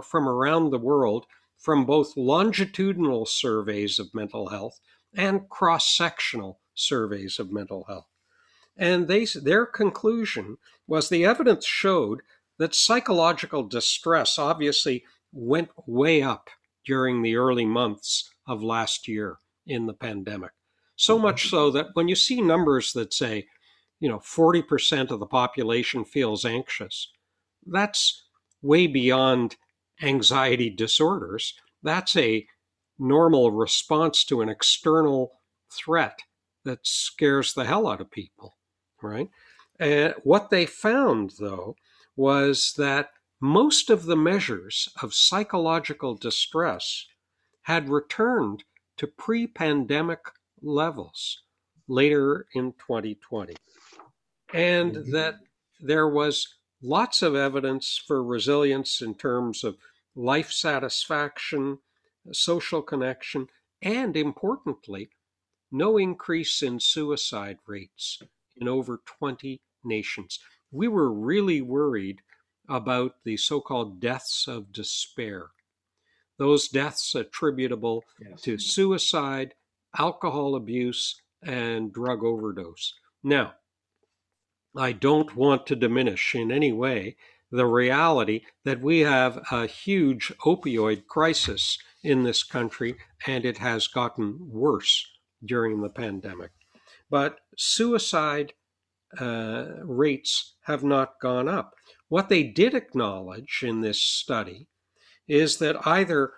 from 0.04 0.28
around 0.28 0.70
the 0.70 0.78
world 0.78 1.26
from 1.56 1.84
both 1.84 2.16
longitudinal 2.16 3.26
surveys 3.26 3.98
of 3.98 4.14
mental 4.14 4.48
health 4.48 4.80
and 5.14 5.48
cross 5.48 5.96
sectional 5.96 6.60
surveys 6.74 7.38
of 7.38 7.52
mental 7.52 7.84
health. 7.88 8.06
And 8.76 9.08
they, 9.08 9.24
their 9.24 9.66
conclusion 9.66 10.58
was 10.86 11.08
the 11.08 11.24
evidence 11.24 11.66
showed 11.66 12.20
that 12.58 12.74
psychological 12.74 13.64
distress 13.64 14.38
obviously 14.38 15.04
went 15.32 15.70
way 15.86 16.22
up 16.22 16.48
during 16.84 17.22
the 17.22 17.36
early 17.36 17.66
months 17.66 18.32
of 18.46 18.62
last 18.62 19.08
year 19.08 19.38
in 19.66 19.86
the 19.86 19.92
pandemic. 19.92 20.52
So 20.96 21.14
mm-hmm. 21.14 21.24
much 21.24 21.48
so 21.48 21.70
that 21.72 21.88
when 21.94 22.08
you 22.08 22.16
see 22.16 22.40
numbers 22.40 22.92
that 22.92 23.12
say, 23.12 23.46
you 24.00 24.08
know, 24.08 24.18
40% 24.18 25.10
of 25.10 25.20
the 25.20 25.26
population 25.26 26.04
feels 26.04 26.44
anxious, 26.44 27.10
that's 27.66 28.24
way 28.62 28.86
beyond 28.86 29.56
anxiety 30.00 30.70
disorders. 30.70 31.54
That's 31.82 32.16
a 32.16 32.46
normal 32.98 33.50
response 33.50 34.24
to 34.24 34.40
an 34.40 34.48
external 34.48 35.32
threat 35.70 36.20
that 36.64 36.86
scares 36.86 37.54
the 37.54 37.64
hell 37.64 37.86
out 37.86 38.00
of 38.00 38.10
people, 38.10 38.56
right? 39.02 39.28
And 39.78 40.14
what 40.24 40.50
they 40.50 40.66
found, 40.66 41.34
though, 41.38 41.76
was 42.16 42.74
that 42.76 43.10
most 43.40 43.90
of 43.90 44.06
the 44.06 44.16
measures 44.16 44.88
of 45.00 45.14
psychological 45.14 46.14
distress 46.14 47.06
had 47.62 47.88
returned 47.88 48.64
to 48.96 49.06
pre 49.06 49.46
pandemic 49.46 50.20
levels 50.60 51.42
later 51.86 52.46
in 52.54 52.72
2020. 52.72 53.54
And 54.52 54.94
mm-hmm. 54.94 55.10
that 55.12 55.36
there 55.80 56.08
was 56.08 56.56
lots 56.82 57.22
of 57.22 57.34
evidence 57.34 58.02
for 58.06 58.22
resilience 58.22 59.00
in 59.00 59.14
terms 59.14 59.64
of 59.64 59.76
life 60.16 60.50
satisfaction, 60.50 61.78
social 62.32 62.82
connection, 62.82 63.48
and 63.82 64.16
importantly, 64.16 65.10
no 65.70 65.96
increase 65.96 66.62
in 66.62 66.80
suicide 66.80 67.58
rates 67.66 68.22
in 68.56 68.68
over 68.68 69.00
20 69.04 69.60
nations. 69.84 70.38
We 70.70 70.88
were 70.88 71.12
really 71.12 71.60
worried 71.60 72.20
about 72.68 73.16
the 73.24 73.36
so 73.36 73.60
called 73.60 74.00
deaths 74.00 74.46
of 74.46 74.72
despair. 74.72 75.50
Those 76.38 76.68
deaths 76.68 77.14
attributable 77.14 78.04
yes. 78.20 78.42
to 78.42 78.58
suicide, 78.58 79.54
alcohol 79.98 80.54
abuse, 80.54 81.20
and 81.42 81.92
drug 81.92 82.22
overdose. 82.22 82.94
Now, 83.22 83.54
I 84.76 84.92
don't 84.92 85.34
want 85.34 85.66
to 85.66 85.76
diminish 85.76 86.34
in 86.34 86.52
any 86.52 86.72
way 86.72 87.16
the 87.50 87.66
reality 87.66 88.42
that 88.64 88.80
we 88.80 89.00
have 89.00 89.42
a 89.50 89.66
huge 89.66 90.32
opioid 90.44 91.06
crisis 91.06 91.78
in 92.02 92.22
this 92.22 92.42
country, 92.42 92.96
and 93.26 93.44
it 93.44 93.58
has 93.58 93.86
gotten 93.88 94.38
worse 94.40 95.06
during 95.44 95.80
the 95.80 95.88
pandemic. 95.88 96.50
But 97.10 97.40
suicide 97.56 98.52
uh, 99.18 99.66
rates 99.82 100.56
have 100.64 100.84
not 100.84 101.20
gone 101.20 101.48
up. 101.48 101.74
What 102.08 102.28
they 102.28 102.42
did 102.42 102.74
acknowledge 102.74 103.60
in 103.62 103.80
this 103.80 104.02
study 104.02 104.68
is 105.26 105.58
that 105.58 105.86
either 105.86 106.32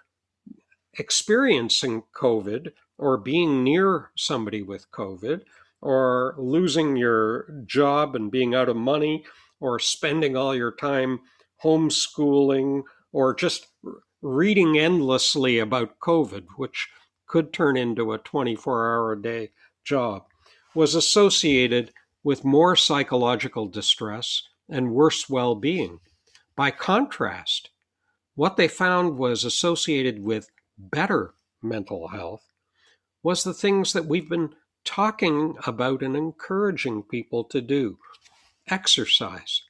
experiencing 0.98 2.02
COVID 2.14 2.72
or 2.98 3.16
being 3.16 3.64
near 3.64 4.10
somebody 4.16 4.62
with 4.62 4.90
COVID 4.90 5.42
or 5.80 6.34
losing 6.38 6.96
your 6.96 7.62
job 7.66 8.14
and 8.14 8.30
being 8.30 8.54
out 8.54 8.68
of 8.68 8.76
money 8.76 9.24
or 9.60 9.78
spending 9.78 10.36
all 10.36 10.54
your 10.54 10.72
time 10.72 11.20
homeschooling 11.62 12.82
or 13.12 13.34
just 13.34 13.68
reading 14.22 14.78
endlessly 14.78 15.58
about 15.58 15.98
COVID, 16.00 16.46
which 16.56 16.88
could 17.26 17.52
turn 17.52 17.76
into 17.76 18.12
a 18.12 18.18
24 18.18 18.86
hour 18.86 19.12
a 19.12 19.22
day 19.22 19.50
job, 19.84 20.24
was 20.74 20.94
associated 20.94 21.92
with 22.22 22.44
more 22.44 22.76
psychological 22.76 23.66
distress 23.66 24.42
and 24.68 24.92
worse 24.92 25.28
well 25.28 25.54
being. 25.54 26.00
By 26.54 26.70
contrast, 26.70 27.70
what 28.34 28.56
they 28.56 28.68
found 28.68 29.16
was 29.16 29.44
associated 29.44 30.22
with 30.22 30.50
better 30.78 31.34
mental 31.62 32.08
health 32.08 32.46
was 33.22 33.44
the 33.44 33.54
things 33.54 33.92
that 33.92 34.06
we've 34.06 34.28
been 34.28 34.54
talking 34.84 35.56
about 35.66 36.02
and 36.02 36.16
encouraging 36.16 37.02
people 37.02 37.44
to 37.44 37.60
do 37.60 37.98
exercise, 38.68 39.62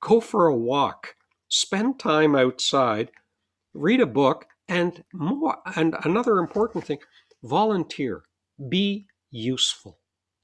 go 0.00 0.20
for 0.20 0.46
a 0.46 0.54
walk, 0.54 1.16
spend 1.48 1.98
time 1.98 2.36
outside, 2.36 3.10
read 3.74 4.00
a 4.00 4.06
book, 4.06 4.46
and 4.68 5.04
more. 5.12 5.58
And 5.76 5.96
another 6.04 6.38
important 6.38 6.84
thing 6.84 6.98
volunteer, 7.42 8.22
be 8.68 9.06
useful. 9.30 9.98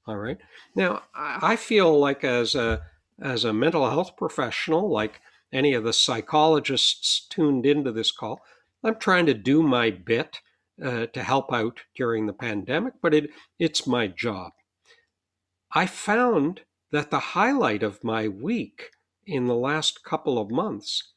All 0.05 0.17
right. 0.17 0.37
Now, 0.75 1.03
I 1.13 1.55
feel 1.55 1.99
like 1.99 2.23
as 2.23 2.55
a 2.55 2.81
as 3.21 3.43
a 3.43 3.53
mental 3.53 3.89
health 3.89 4.15
professional, 4.17 4.89
like 4.89 5.21
any 5.51 5.73
of 5.73 5.83
the 5.83 5.93
psychologists 5.93 7.27
tuned 7.29 7.65
into 7.65 7.91
this 7.91 8.11
call, 8.11 8.41
I'm 8.83 8.95
trying 8.95 9.25
to 9.25 9.33
do 9.33 9.61
my 9.61 9.91
bit 9.91 10.39
uh, 10.83 11.07
to 11.07 11.23
help 11.23 11.51
out 11.51 11.81
during 11.95 12.25
the 12.25 12.33
pandemic, 12.33 12.93
but 13.01 13.13
it, 13.13 13.29
it's 13.57 13.85
my 13.85 14.07
job. 14.07 14.53
I 15.73 15.85
found 15.85 16.61
that 16.91 17.11
the 17.11 17.19
highlight 17.19 17.83
of 17.83 18.03
my 18.03 18.27
week 18.27 18.91
in 19.25 19.47
the 19.47 19.55
last 19.55 20.03
couple 20.03 20.39
of 20.39 20.49
months 20.49 21.13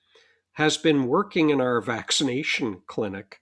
has 0.52 0.76
been 0.76 1.06
working 1.06 1.50
in 1.50 1.60
our 1.60 1.80
vaccination 1.80 2.82
clinic, 2.86 3.40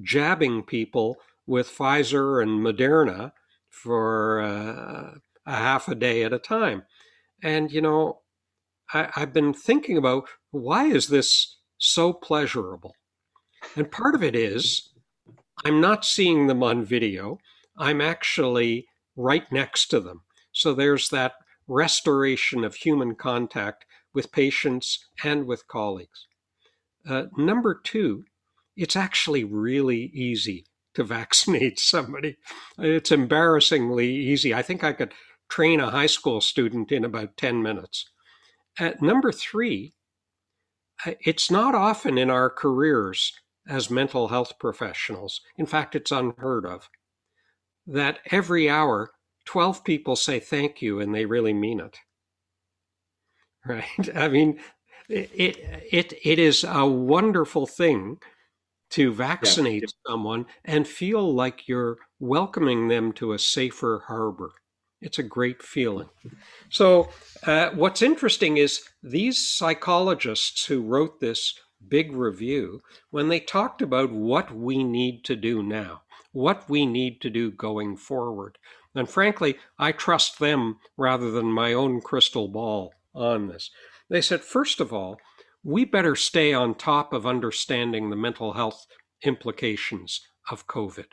jabbing 0.00 0.62
people 0.62 1.16
with 1.46 1.68
Pfizer 1.68 2.42
and 2.42 2.64
Moderna 2.64 3.32
for 3.68 4.40
uh, 4.40 5.14
a 5.46 5.54
half 5.54 5.88
a 5.88 5.94
day 5.94 6.22
at 6.22 6.32
a 6.32 6.38
time. 6.38 6.84
And, 7.42 7.70
you 7.70 7.80
know, 7.80 8.20
I, 8.92 9.10
I've 9.16 9.32
been 9.32 9.52
thinking 9.52 9.96
about 9.96 10.28
why 10.50 10.86
is 10.86 11.08
this 11.08 11.58
so 11.78 12.12
pleasurable? 12.12 12.94
And 13.76 13.90
part 13.90 14.14
of 14.14 14.22
it 14.22 14.34
is 14.34 14.90
I'm 15.64 15.80
not 15.80 16.04
seeing 16.04 16.46
them 16.46 16.62
on 16.62 16.84
video. 16.84 17.38
I'm 17.76 18.00
actually 18.00 18.86
right 19.16 19.50
next 19.52 19.88
to 19.88 20.00
them. 20.00 20.22
So 20.52 20.72
there's 20.74 21.10
that 21.10 21.34
restoration 21.68 22.64
of 22.64 22.74
human 22.74 23.14
contact 23.14 23.84
with 24.12 24.32
patients 24.32 25.06
and 25.22 25.46
with 25.46 25.68
colleagues. 25.68 26.26
Uh, 27.10 27.24
number 27.36 27.74
two, 27.74 28.24
it's 28.76 28.94
actually 28.94 29.42
really 29.42 30.10
easy 30.14 30.64
to 30.94 31.02
vaccinate 31.02 31.78
somebody. 31.80 32.36
It's 32.78 33.10
embarrassingly 33.10 34.08
easy. 34.08 34.54
I 34.54 34.62
think 34.62 34.84
I 34.84 34.92
could 34.92 35.12
train 35.48 35.80
a 35.80 35.90
high 35.90 36.06
school 36.06 36.40
student 36.40 36.92
in 36.92 37.04
about 37.04 37.36
10 37.36 37.62
minutes. 37.62 38.08
At 38.78 39.02
number 39.02 39.32
three, 39.32 39.94
uh, 41.04 41.12
it's 41.20 41.50
not 41.50 41.74
often 41.74 42.16
in 42.16 42.30
our 42.30 42.48
careers 42.48 43.32
as 43.68 43.90
mental 43.90 44.28
health 44.28 44.58
professionals, 44.58 45.40
in 45.56 45.66
fact, 45.66 45.94
it's 45.94 46.12
unheard 46.12 46.64
of, 46.64 46.88
that 47.86 48.20
every 48.30 48.70
hour 48.70 49.10
12 49.46 49.84
people 49.84 50.14
say 50.16 50.38
thank 50.38 50.80
you 50.80 51.00
and 51.00 51.14
they 51.14 51.26
really 51.26 51.52
mean 51.52 51.80
it. 51.80 51.98
Right? 53.66 54.16
I 54.16 54.28
mean, 54.28 54.58
it, 55.10 55.56
it, 55.90 56.12
it 56.24 56.38
is 56.38 56.64
a 56.64 56.86
wonderful 56.86 57.66
thing 57.66 58.18
to 58.90 59.12
vaccinate 59.12 59.82
yeah. 59.82 60.10
someone 60.10 60.46
and 60.64 60.86
feel 60.86 61.32
like 61.32 61.68
you're 61.68 61.98
welcoming 62.18 62.88
them 62.88 63.12
to 63.12 63.32
a 63.32 63.38
safer 63.38 64.04
harbor. 64.08 64.52
It's 65.00 65.18
a 65.18 65.22
great 65.22 65.62
feeling. 65.62 66.08
So, 66.68 67.08
uh, 67.46 67.70
what's 67.70 68.02
interesting 68.02 68.58
is 68.58 68.82
these 69.02 69.48
psychologists 69.48 70.66
who 70.66 70.82
wrote 70.82 71.20
this 71.20 71.54
big 71.88 72.12
review, 72.12 72.82
when 73.10 73.28
they 73.28 73.40
talked 73.40 73.80
about 73.80 74.12
what 74.12 74.54
we 74.54 74.84
need 74.84 75.24
to 75.24 75.36
do 75.36 75.62
now, 75.62 76.02
what 76.32 76.68
we 76.68 76.84
need 76.84 77.22
to 77.22 77.30
do 77.30 77.50
going 77.50 77.96
forward, 77.96 78.58
and 78.94 79.08
frankly, 79.08 79.56
I 79.78 79.92
trust 79.92 80.38
them 80.38 80.78
rather 80.96 81.30
than 81.30 81.46
my 81.46 81.72
own 81.72 82.00
crystal 82.00 82.48
ball 82.48 82.92
on 83.14 83.48
this. 83.48 83.70
They 84.10 84.20
said, 84.20 84.42
first 84.42 84.80
of 84.80 84.92
all, 84.92 85.18
we 85.62 85.84
better 85.84 86.16
stay 86.16 86.52
on 86.52 86.74
top 86.74 87.12
of 87.12 87.26
understanding 87.26 88.10
the 88.10 88.16
mental 88.16 88.54
health 88.54 88.86
implications 89.22 90.20
of 90.50 90.66
COVID. 90.66 91.06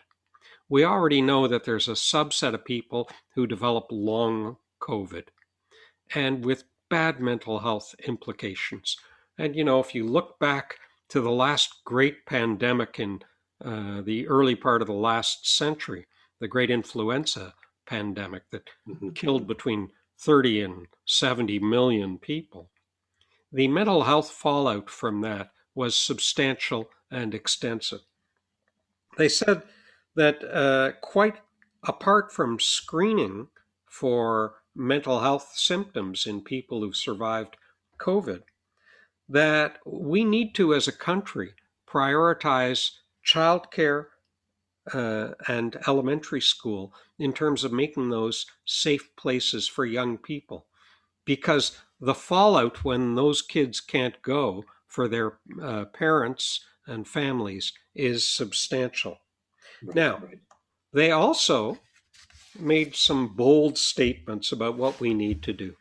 We 0.68 0.84
already 0.84 1.22
know 1.22 1.48
that 1.48 1.64
there's 1.64 1.88
a 1.88 1.92
subset 1.92 2.54
of 2.54 2.66
people 2.66 3.10
who 3.36 3.48
develop 3.48 3.86
long 3.92 4.58
COVID 4.82 5.26
and 6.14 6.44
with 6.44 6.64
bad 6.90 7.20
mental 7.20 7.60
health 7.60 7.94
implications. 8.06 8.98
And, 9.38 9.56
you 9.56 9.64
know, 9.64 9.80
if 9.80 9.94
you 9.94 10.06
look 10.06 10.40
back 10.40 10.78
to 11.10 11.22
the 11.22 11.32
last 11.32 11.82
great 11.86 12.26
pandemic 12.26 13.00
in 13.00 13.20
uh, 13.64 14.02
the 14.02 14.28
early 14.28 14.56
part 14.56 14.82
of 14.82 14.88
the 14.88 14.94
last 14.94 15.48
century, 15.56 16.08
the 16.40 16.48
great 16.48 16.70
influenza 16.70 17.54
pandemic 17.86 18.44
that 18.52 18.70
mm-hmm. 18.88 19.10
killed 19.10 19.48
between 19.48 19.90
30 20.20 20.62
and 20.62 20.88
70 21.06 21.60
million 21.60 22.18
people, 22.18 22.70
the 23.52 23.68
mental 23.68 24.04
health 24.04 24.30
fallout 24.32 24.90
from 24.90 25.22
that 25.22 25.52
was 25.74 25.96
substantial 25.96 26.90
and 27.10 27.34
extensive. 27.34 28.02
They 29.18 29.30
said 29.30 29.64
that 30.16 30.44
uh, 30.44 30.92
quite 31.02 31.36
apart 31.84 32.32
from 32.32 32.60
screening 32.60 33.48
for 33.86 34.56
mental 34.76 35.22
health 35.22 35.54
symptoms 35.56 36.26
in 36.28 36.42
people 36.42 36.82
who've 36.82 36.96
survived 36.96 37.58
COVID, 38.00 38.44
that 39.30 39.80
we 39.86 40.24
need 40.24 40.54
to, 40.56 40.74
as 40.74 40.88
a 40.88 40.92
country, 40.92 41.54
prioritize 41.88 42.92
childcare 43.26 44.06
uh, 44.94 45.30
and 45.48 45.78
elementary 45.88 46.42
school 46.42 46.94
in 47.20 47.34
terms 47.34 47.64
of 47.64 47.74
making 47.74 48.10
those 48.10 48.46
safe 48.66 49.10
places 49.16 49.68
for 49.68 49.86
young 49.86 50.18
people. 50.18 50.66
Because 51.26 51.78
the 52.00 52.14
fallout 52.14 52.84
when 52.84 53.16
those 53.16 53.42
kids 53.42 53.80
can't 53.80 54.22
go 54.22 54.64
for 54.88 55.08
their 55.08 55.40
uh, 55.62 55.86
parents 55.86 56.66
and 56.86 57.08
families 57.08 57.74
is 57.96 58.28
substantial. 58.28 59.20
Right, 59.84 59.96
now, 59.96 60.18
right. 60.18 60.40
they 60.94 61.12
also 61.12 61.80
made 62.60 62.96
some 62.96 63.36
bold 63.36 63.78
statements 63.78 64.52
about 64.52 64.78
what 64.78 65.00
we 65.00 65.14
need 65.14 65.44
to 65.44 65.54
do. 65.54 65.76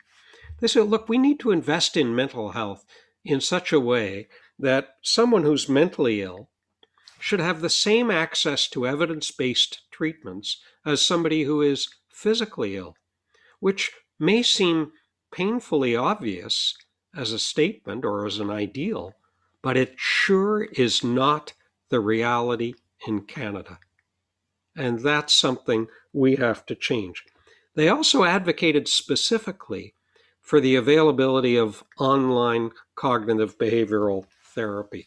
They 0.59 0.67
said, 0.67 0.87
look, 0.87 1.07
we 1.07 1.17
need 1.17 1.39
to 1.41 1.51
invest 1.51 1.97
in 1.97 2.15
mental 2.15 2.51
health 2.51 2.85
in 3.23 3.41
such 3.41 3.71
a 3.71 3.79
way 3.79 4.27
that 4.59 4.95
someone 5.01 5.43
who's 5.43 5.69
mentally 5.69 6.21
ill 6.21 6.49
should 7.19 7.39
have 7.39 7.61
the 7.61 7.69
same 7.69 8.11
access 8.11 8.67
to 8.69 8.87
evidence 8.87 9.31
based 9.31 9.81
treatments 9.91 10.61
as 10.85 11.03
somebody 11.03 11.43
who 11.43 11.61
is 11.61 11.89
physically 12.11 12.75
ill, 12.75 12.95
which 13.59 13.91
may 14.19 14.41
seem 14.41 14.91
painfully 15.31 15.95
obvious 15.95 16.75
as 17.15 17.31
a 17.31 17.39
statement 17.39 18.05
or 18.05 18.25
as 18.25 18.39
an 18.39 18.49
ideal, 18.49 19.13
but 19.61 19.77
it 19.77 19.95
sure 19.97 20.63
is 20.63 21.03
not 21.03 21.53
the 21.89 21.99
reality 21.99 22.73
in 23.07 23.21
Canada. 23.21 23.79
And 24.75 24.99
that's 24.99 25.33
something 25.33 25.87
we 26.13 26.35
have 26.35 26.65
to 26.67 26.75
change. 26.75 27.23
They 27.75 27.89
also 27.89 28.23
advocated 28.23 28.87
specifically 28.87 29.93
for 30.41 30.61
the 30.61 30.75
availability 30.75 31.57
of 31.57 31.83
online 31.99 32.71
cognitive 32.95 33.57
behavioral 33.57 34.25
therapy 34.43 35.05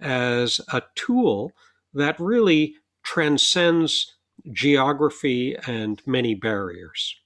as 0.00 0.60
a 0.72 0.82
tool 0.94 1.52
that 1.94 2.18
really 2.18 2.74
transcends 3.02 4.16
geography 4.50 5.56
and 5.66 6.02
many 6.06 6.34
barriers. 6.34 7.16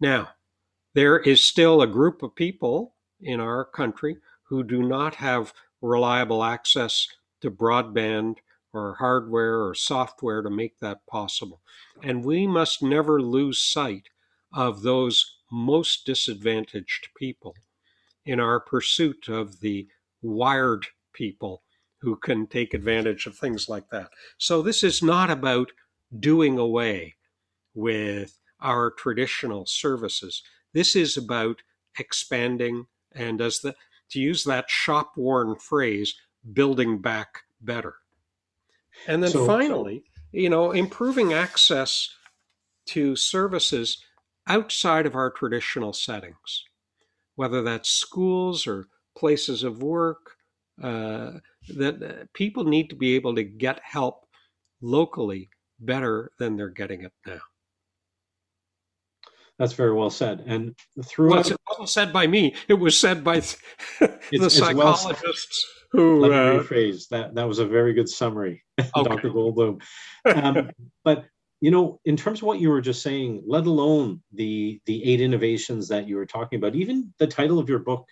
Now, 0.00 0.30
there 0.94 1.18
is 1.18 1.44
still 1.44 1.82
a 1.82 1.86
group 1.86 2.22
of 2.22 2.34
people 2.34 2.94
in 3.20 3.40
our 3.40 3.64
country 3.64 4.16
who 4.48 4.62
do 4.62 4.82
not 4.82 5.16
have 5.16 5.52
reliable 5.80 6.42
access 6.42 7.08
to 7.40 7.50
broadband 7.50 8.36
or 8.72 8.94
hardware 8.94 9.62
or 9.62 9.74
software 9.74 10.42
to 10.42 10.50
make 10.50 10.78
that 10.80 11.06
possible. 11.06 11.60
And 12.02 12.24
we 12.24 12.46
must 12.46 12.82
never 12.82 13.20
lose 13.20 13.60
sight 13.60 14.08
of 14.52 14.82
those 14.82 15.36
most 15.50 16.06
disadvantaged 16.06 17.08
people 17.16 17.54
in 18.24 18.40
our 18.40 18.58
pursuit 18.60 19.28
of 19.28 19.60
the 19.60 19.86
wired 20.22 20.86
people 21.12 21.62
who 22.00 22.16
can 22.16 22.46
take 22.46 22.74
advantage 22.74 23.26
of 23.26 23.36
things 23.36 23.68
like 23.68 23.88
that. 23.90 24.08
So 24.38 24.62
this 24.62 24.82
is 24.82 25.02
not 25.02 25.30
about 25.30 25.72
doing 26.18 26.58
away 26.58 27.14
with 27.74 28.38
our 28.60 28.90
traditional 28.90 29.66
services. 29.66 30.42
This 30.74 30.94
is 30.94 31.16
about 31.16 31.62
expanding 31.98 32.86
and 33.14 33.40
as 33.40 33.60
the 33.60 33.74
to 34.10 34.20
use 34.20 34.44
that 34.44 34.68
shop 34.68 35.12
worn 35.16 35.56
phrase, 35.56 36.14
building 36.52 36.98
back 36.98 37.40
better. 37.60 37.94
And 39.08 39.22
then 39.22 39.30
so, 39.30 39.46
finally, 39.46 40.04
you 40.32 40.50
know, 40.50 40.72
improving 40.72 41.32
access 41.32 42.10
to 42.86 43.16
services 43.16 44.04
outside 44.46 45.06
of 45.06 45.14
our 45.14 45.30
traditional 45.30 45.92
settings, 45.92 46.64
whether 47.36 47.62
that's 47.62 47.88
schools 47.88 48.66
or 48.66 48.88
places 49.16 49.62
of 49.62 49.82
work, 49.82 50.36
uh, 50.82 51.32
that 51.68 52.02
uh, 52.02 52.24
people 52.34 52.64
need 52.64 52.90
to 52.90 52.96
be 52.96 53.14
able 53.14 53.34
to 53.34 53.42
get 53.42 53.80
help 53.82 54.26
locally 54.82 55.48
better 55.80 56.30
than 56.38 56.56
they're 56.56 56.68
getting 56.68 57.02
it 57.02 57.12
now. 57.26 57.40
That's 59.58 59.72
very 59.72 59.92
well 59.92 60.10
said. 60.10 60.42
And 60.46 60.74
throughout, 61.04 61.44
well, 61.44 61.52
it 61.52 61.60
wasn't 61.68 61.88
said 61.88 62.12
by 62.12 62.26
me; 62.26 62.54
it 62.68 62.74
was 62.74 62.98
said 62.98 63.22
by 63.22 63.40
the 64.00 64.50
psychologists 64.50 65.66
who. 65.92 66.20
Let 66.20 66.30
me 66.30 66.36
uh, 66.36 66.62
rephrase 66.62 67.08
that. 67.08 67.34
That 67.34 67.46
was 67.46 67.60
a 67.60 67.66
very 67.66 67.92
good 67.92 68.08
summary, 68.08 68.64
okay. 68.80 69.02
Dr. 69.02 69.30
Goldbloom. 69.30 69.80
Um, 70.24 70.70
but 71.04 71.24
you 71.60 71.70
know, 71.70 72.00
in 72.04 72.16
terms 72.16 72.40
of 72.40 72.44
what 72.44 72.58
you 72.58 72.68
were 72.68 72.80
just 72.80 73.02
saying, 73.02 73.42
let 73.46 73.66
alone 73.66 74.22
the 74.32 74.80
the 74.86 75.04
eight 75.04 75.20
innovations 75.20 75.88
that 75.88 76.08
you 76.08 76.16
were 76.16 76.26
talking 76.26 76.58
about, 76.58 76.74
even 76.74 77.14
the 77.18 77.26
title 77.26 77.60
of 77.60 77.68
your 77.68 77.78
book 77.78 78.08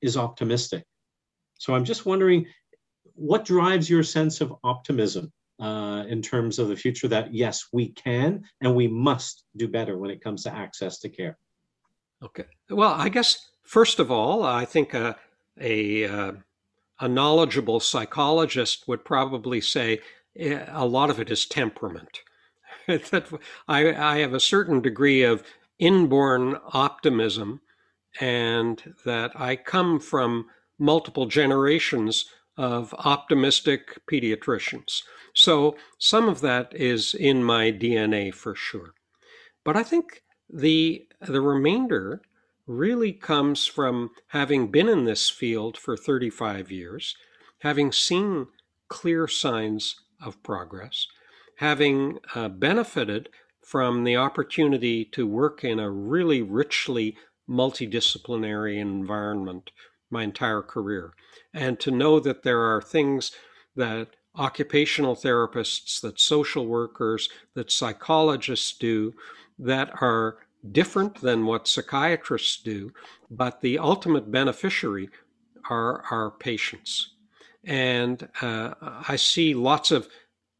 is 0.00 0.16
optimistic. 0.16 0.84
So 1.58 1.74
I'm 1.74 1.84
just 1.84 2.06
wondering, 2.06 2.46
what 3.14 3.44
drives 3.44 3.90
your 3.90 4.02
sense 4.02 4.40
of 4.40 4.54
optimism 4.64 5.30
uh, 5.60 6.04
in 6.08 6.22
terms 6.22 6.58
of 6.58 6.68
the 6.68 6.76
future 6.76 7.08
that 7.08 7.34
yes, 7.34 7.66
we 7.72 7.90
can 7.92 8.42
and 8.60 8.74
we 8.74 8.88
must 8.88 9.44
do 9.56 9.68
better 9.68 9.98
when 9.98 10.10
it 10.10 10.22
comes 10.22 10.42
to 10.44 10.54
access 10.54 10.98
to 11.00 11.08
care? 11.08 11.38
Okay. 12.22 12.44
Well, 12.68 12.94
I 12.96 13.08
guess 13.08 13.50
first 13.62 13.98
of 13.98 14.10
all, 14.10 14.42
I 14.44 14.64
think 14.64 14.94
a 14.94 15.16
a, 15.60 16.04
uh, 16.04 16.32
a 17.00 17.08
knowledgeable 17.08 17.80
psychologist 17.80 18.84
would 18.86 19.04
probably 19.04 19.60
say 19.60 20.00
eh, 20.36 20.64
a 20.68 20.86
lot 20.86 21.10
of 21.10 21.20
it 21.20 21.30
is 21.30 21.46
temperament. 21.46 22.20
that 22.86 23.26
I, 23.68 23.94
I 23.94 24.18
have 24.18 24.32
a 24.32 24.40
certain 24.40 24.80
degree 24.80 25.22
of 25.22 25.42
inborn 25.78 26.56
optimism, 26.72 27.60
and 28.20 28.94
that 29.04 29.32
I 29.34 29.56
come 29.56 30.00
from 30.00 30.46
multiple 30.78 31.26
generations 31.26 32.24
of 32.56 32.94
optimistic 32.98 34.00
pediatricians. 34.10 35.02
So 35.34 35.76
some 35.98 36.28
of 36.28 36.40
that 36.40 36.74
is 36.74 37.14
in 37.14 37.44
my 37.44 37.72
DNA 37.72 38.34
for 38.34 38.54
sure. 38.54 38.94
But 39.64 39.76
I 39.76 39.82
think 39.82 40.22
the 40.48 41.06
the 41.20 41.40
remainder 41.40 42.22
really 42.66 43.12
comes 43.12 43.66
from 43.66 44.10
having 44.28 44.70
been 44.70 44.88
in 44.88 45.04
this 45.04 45.28
field 45.28 45.76
for 45.76 45.96
35 45.96 46.70
years, 46.70 47.16
having 47.60 47.92
seen 47.92 48.46
clear 48.88 49.26
signs 49.26 49.96
of 50.22 50.42
progress, 50.42 51.06
having 51.56 52.18
uh, 52.34 52.48
benefited 52.48 53.28
from 53.62 54.04
the 54.04 54.16
opportunity 54.16 55.04
to 55.04 55.26
work 55.26 55.64
in 55.64 55.78
a 55.78 55.90
really 55.90 56.42
richly 56.42 57.16
multidisciplinary 57.48 58.78
environment 58.78 59.70
my 60.10 60.22
entire 60.24 60.62
career, 60.62 61.12
and 61.52 61.78
to 61.78 61.90
know 61.90 62.18
that 62.18 62.42
there 62.42 62.60
are 62.60 62.82
things 62.82 63.32
that 63.76 64.16
occupational 64.40 65.14
therapists, 65.14 66.00
that 66.00 66.18
social 66.18 66.66
workers, 66.66 67.28
that 67.54 67.70
psychologists 67.70 68.72
do 68.78 69.12
that 69.58 69.90
are 70.00 70.38
different 70.72 71.20
than 71.20 71.46
what 71.46 71.68
psychiatrists 71.68 72.56
do, 72.62 72.92
but 73.30 73.60
the 73.60 73.78
ultimate 73.78 74.30
beneficiary 74.30 75.08
are 75.68 76.02
our 76.10 76.30
patients. 76.30 77.12
And 77.64 78.28
uh, 78.40 78.74
I 79.08 79.16
see 79.16 79.54
lots 79.54 79.90
of 79.90 80.08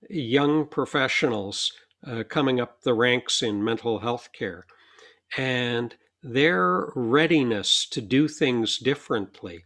young 0.09 0.67
professionals 0.67 1.73
uh, 2.07 2.23
coming 2.29 2.61
up 2.61 2.83
the 2.83 2.95
ranks 2.95 3.43
in 3.43 3.65
mental 3.65 3.99
health 3.99 4.29
care. 4.33 4.67
And 5.37 5.95
their 6.23 6.91
readiness 6.95 7.87
to 7.91 8.01
do 8.01 8.29
things 8.29 8.79
differently, 8.79 9.65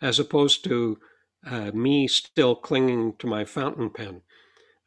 as 0.00 0.18
opposed 0.18 0.64
to 0.64 0.98
uh, 1.46 1.70
me 1.72 2.08
still 2.08 2.54
clinging 2.54 3.14
to 3.18 3.26
my 3.26 3.44
fountain 3.44 3.90
pen. 3.90 4.22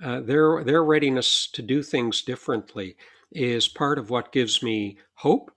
Uh, 0.01 0.21
their 0.21 0.63
their 0.63 0.83
readiness 0.83 1.47
to 1.51 1.61
do 1.61 1.81
things 1.81 2.21
differently 2.21 2.95
is 3.31 3.67
part 3.67 3.97
of 3.97 4.09
what 4.09 4.31
gives 4.31 4.61
me 4.61 4.97
hope, 5.15 5.51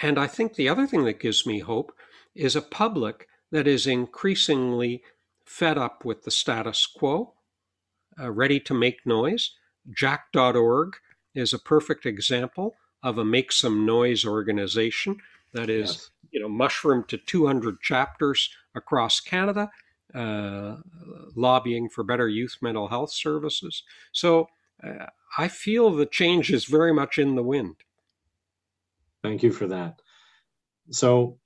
and 0.00 0.18
I 0.18 0.26
think 0.26 0.54
the 0.54 0.68
other 0.68 0.86
thing 0.86 1.04
that 1.04 1.20
gives 1.20 1.44
me 1.44 1.58
hope 1.58 1.92
is 2.34 2.54
a 2.54 2.62
public 2.62 3.28
that 3.50 3.66
is 3.66 3.86
increasingly 3.86 5.02
fed 5.44 5.76
up 5.76 6.04
with 6.04 6.22
the 6.22 6.30
status 6.30 6.86
quo, 6.86 7.34
uh, 8.18 8.30
ready 8.30 8.60
to 8.60 8.74
make 8.74 9.04
noise. 9.04 9.50
Jack.org 9.92 10.96
is 11.34 11.52
a 11.52 11.58
perfect 11.58 12.06
example 12.06 12.76
of 13.02 13.18
a 13.18 13.24
make 13.24 13.50
some 13.50 13.84
noise 13.84 14.24
organization 14.24 15.16
that 15.52 15.68
is, 15.68 15.90
yes. 15.90 16.10
you 16.30 16.40
know, 16.40 16.48
mushroomed 16.48 17.08
to 17.08 17.18
200 17.18 17.80
chapters 17.80 18.50
across 18.74 19.20
Canada, 19.20 19.70
uh, 20.14 20.76
lobbying 21.36 21.88
for 21.88 22.04
better 22.04 22.28
youth 22.28 22.56
mental 22.60 22.88
health 22.88 23.12
services. 23.12 23.82
So 24.12 24.48
uh, 24.82 25.06
I 25.38 25.48
feel 25.48 25.90
the 25.90 26.06
change 26.06 26.50
is 26.50 26.64
very 26.64 26.92
much 26.92 27.18
in 27.18 27.34
the 27.34 27.42
wind. 27.42 27.76
Thank 29.22 29.42
you 29.42 29.52
for 29.52 29.66
that. 29.68 30.00
So 30.90 31.38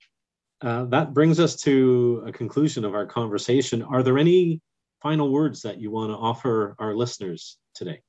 uh, 0.61 0.85
that 0.85 1.13
brings 1.13 1.39
us 1.39 1.55
to 1.57 2.23
a 2.25 2.31
conclusion 2.31 2.85
of 2.85 2.95
our 2.95 3.05
conversation. 3.05 3.83
Are 3.83 4.01
there 4.01 4.17
any 4.17 4.61
final 5.01 5.31
words 5.31 5.61
that 5.61 5.79
you 5.79 5.91
want 5.91 6.11
to 6.11 6.15
offer 6.15 6.75
our 6.79 6.95
listeners 6.95 7.57
today? 7.73 8.01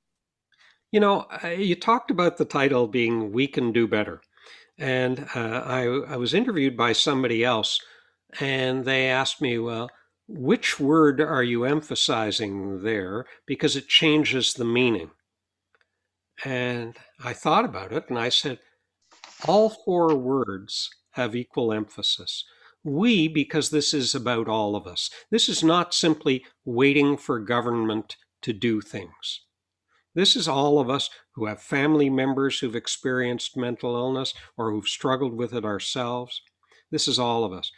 You 0.92 1.01
know, 1.01 1.27
you 1.59 1.75
talked 1.75 2.11
about 2.11 2.37
the 2.37 2.45
title 2.45 2.87
being 2.87 3.33
We 3.33 3.49
Can 3.49 3.73
Do 3.73 3.87
Better. 3.88 4.23
And 4.79 5.27
uh, 5.35 5.62
I, 5.64 5.83
I 5.83 6.16
was 6.16 6.33
interviewed 6.33 6.77
by 6.77 6.92
somebody 6.92 7.45
else, 7.45 7.81
and 8.40 8.85
they 8.85 9.09
asked 9.09 9.40
me, 9.40 9.59
well, 9.59 9.91
which 10.29 10.81
word 10.81 11.20
are 11.20 11.43
you 11.43 11.64
emphasizing 11.64 12.83
there? 12.83 13.27
Because 13.47 13.77
it 13.77 13.89
changes 13.89 14.55
the 14.55 14.64
meaning. 14.64 15.11
And 16.45 16.97
I 17.24 17.33
thought 17.33 17.64
about 17.64 17.93
it 17.93 18.05
and 18.09 18.18
I 18.18 18.29
said, 18.29 18.59
all 19.47 19.70
four 19.70 20.14
words 20.14 20.91
have 21.12 21.37
equal 21.37 21.72
emphasis. 21.72 22.45
We, 22.85 23.29
because 23.29 23.70
this 23.70 23.93
is 23.93 24.14
about 24.14 24.49
all 24.49 24.77
of 24.77 24.87
us. 24.87 25.11
This 25.31 25.49
is 25.49 25.64
not 25.64 25.95
simply 25.95 26.45
waiting 26.64 27.16
for 27.16 27.41
government 27.41 28.16
to 28.43 28.53
do 28.53 28.81
things. 28.81 29.43
This 30.14 30.37
is 30.37 30.49
all 30.49 30.79
of 30.79 30.89
us 30.89 31.11
who 31.35 31.47
have 31.47 31.61
family 31.61 32.09
members 32.09 32.59
who've 32.59 32.77
experienced 32.77 33.57
mental 33.57 33.97
illness 33.97 34.35
or 34.57 34.70
who've 34.70 34.89
struggled 34.89 35.35
with 35.35 35.53
it 35.53 35.64
ourselves. 35.64 36.41
This 36.91 37.09
is 37.09 37.18
all 37.18 37.45
of 37.45 37.53
us. 37.53 37.70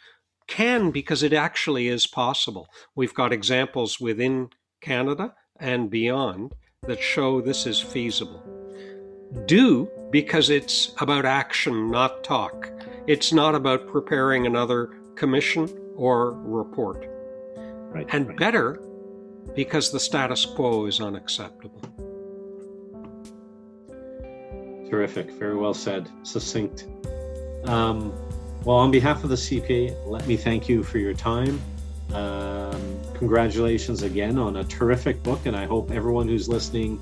Can 0.49 0.89
because 0.89 1.21
it 1.21 1.31
actually 1.31 1.87
is 1.87 2.07
possible. 2.07 2.67
We've 2.95 3.13
got 3.13 3.31
examples 3.31 3.99
within 3.99 4.49
Canada 4.81 5.35
and 5.59 5.91
beyond 5.91 6.53
that 6.87 6.99
show 7.01 7.39
this 7.39 7.67
is 7.67 7.79
feasible. 7.79 8.43
Do 9.45 9.87
because 10.09 10.49
it's 10.49 10.91
about 10.99 11.23
action, 11.23 11.91
not 11.91 12.23
talk. 12.23 12.71
It's 13.05 13.31
not 13.31 13.53
about 13.53 13.87
preparing 13.87 14.47
another 14.47 14.87
commission 15.15 15.69
or 15.95 16.31
report. 16.31 17.05
right, 17.93 18.07
and 18.11 18.27
right. 18.29 18.37
better 18.37 18.81
because 19.53 19.91
the 19.91 19.99
status 19.99 20.45
quo 20.45 20.87
is 20.87 20.99
unacceptable. 20.99 21.81
Terrific. 24.89 25.29
Very 25.33 25.55
well 25.55 25.75
said. 25.75 26.09
Succinct. 26.23 26.87
Um, 27.65 28.11
well, 28.65 28.77
on 28.77 28.91
behalf 28.91 29.23
of 29.23 29.29
the 29.29 29.35
CPA, 29.35 29.95
let 30.05 30.27
me 30.27 30.35
thank 30.35 30.67
you 30.67 30.83
for 30.83 30.97
your 30.97 31.13
time. 31.13 31.61
Um, 32.13 32.99
congratulations 33.13 34.03
again 34.03 34.37
on 34.37 34.57
a 34.57 34.63
terrific 34.63 35.21
book, 35.23 35.45
and 35.45 35.55
I 35.55 35.65
hope 35.65 35.91
everyone 35.91 36.27
who's 36.27 36.49
listening 36.49 36.99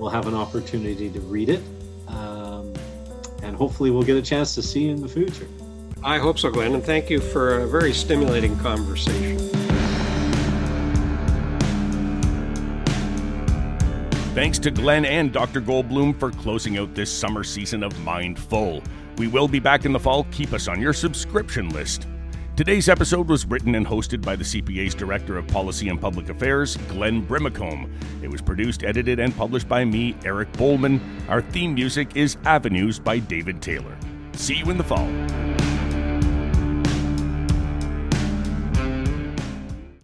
will 0.00 0.08
have 0.08 0.26
an 0.26 0.34
opportunity 0.34 1.10
to 1.10 1.20
read 1.20 1.48
it. 1.48 1.62
Um, 2.08 2.72
and 3.42 3.56
hopefully, 3.56 3.90
we'll 3.90 4.02
get 4.02 4.16
a 4.16 4.22
chance 4.22 4.54
to 4.54 4.62
see 4.62 4.84
you 4.84 4.92
in 4.92 5.02
the 5.02 5.08
future. 5.08 5.48
I 6.02 6.18
hope 6.18 6.38
so, 6.38 6.50
Glenn, 6.50 6.74
and 6.74 6.84
thank 6.84 7.10
you 7.10 7.20
for 7.20 7.60
a 7.60 7.66
very 7.66 7.92
stimulating 7.92 8.56
conversation. 8.58 9.38
Thanks 14.34 14.58
to 14.60 14.70
Glenn 14.70 15.04
and 15.04 15.32
Dr. 15.32 15.60
Goldbloom 15.60 16.18
for 16.18 16.30
closing 16.32 16.76
out 16.76 16.94
this 16.94 17.10
summer 17.10 17.44
season 17.44 17.82
of 17.82 17.98
Mindful. 18.00 18.82
We 19.16 19.28
will 19.28 19.48
be 19.48 19.60
back 19.60 19.84
in 19.84 19.92
the 19.92 20.00
fall. 20.00 20.24
Keep 20.32 20.52
us 20.52 20.68
on 20.68 20.80
your 20.80 20.92
subscription 20.92 21.68
list. 21.70 22.06
Today's 22.56 22.88
episode 22.88 23.28
was 23.28 23.46
written 23.46 23.74
and 23.74 23.86
hosted 23.86 24.22
by 24.22 24.36
the 24.36 24.44
CPA's 24.44 24.94
Director 24.94 25.36
of 25.36 25.46
Policy 25.48 25.88
and 25.88 26.00
Public 26.00 26.28
Affairs, 26.28 26.76
Glenn 26.88 27.26
Brimacombe. 27.26 27.90
It 28.22 28.30
was 28.30 28.40
produced, 28.40 28.84
edited, 28.84 29.18
and 29.18 29.36
published 29.36 29.68
by 29.68 29.84
me, 29.84 30.14
Eric 30.24 30.52
Bowman. 30.52 31.00
Our 31.28 31.42
theme 31.42 31.74
music 31.74 32.16
is 32.16 32.36
Avenues 32.44 33.00
by 33.00 33.18
David 33.18 33.60
Taylor. 33.60 33.96
See 34.34 34.54
you 34.54 34.70
in 34.70 34.78
the 34.78 34.84
fall. 34.84 35.08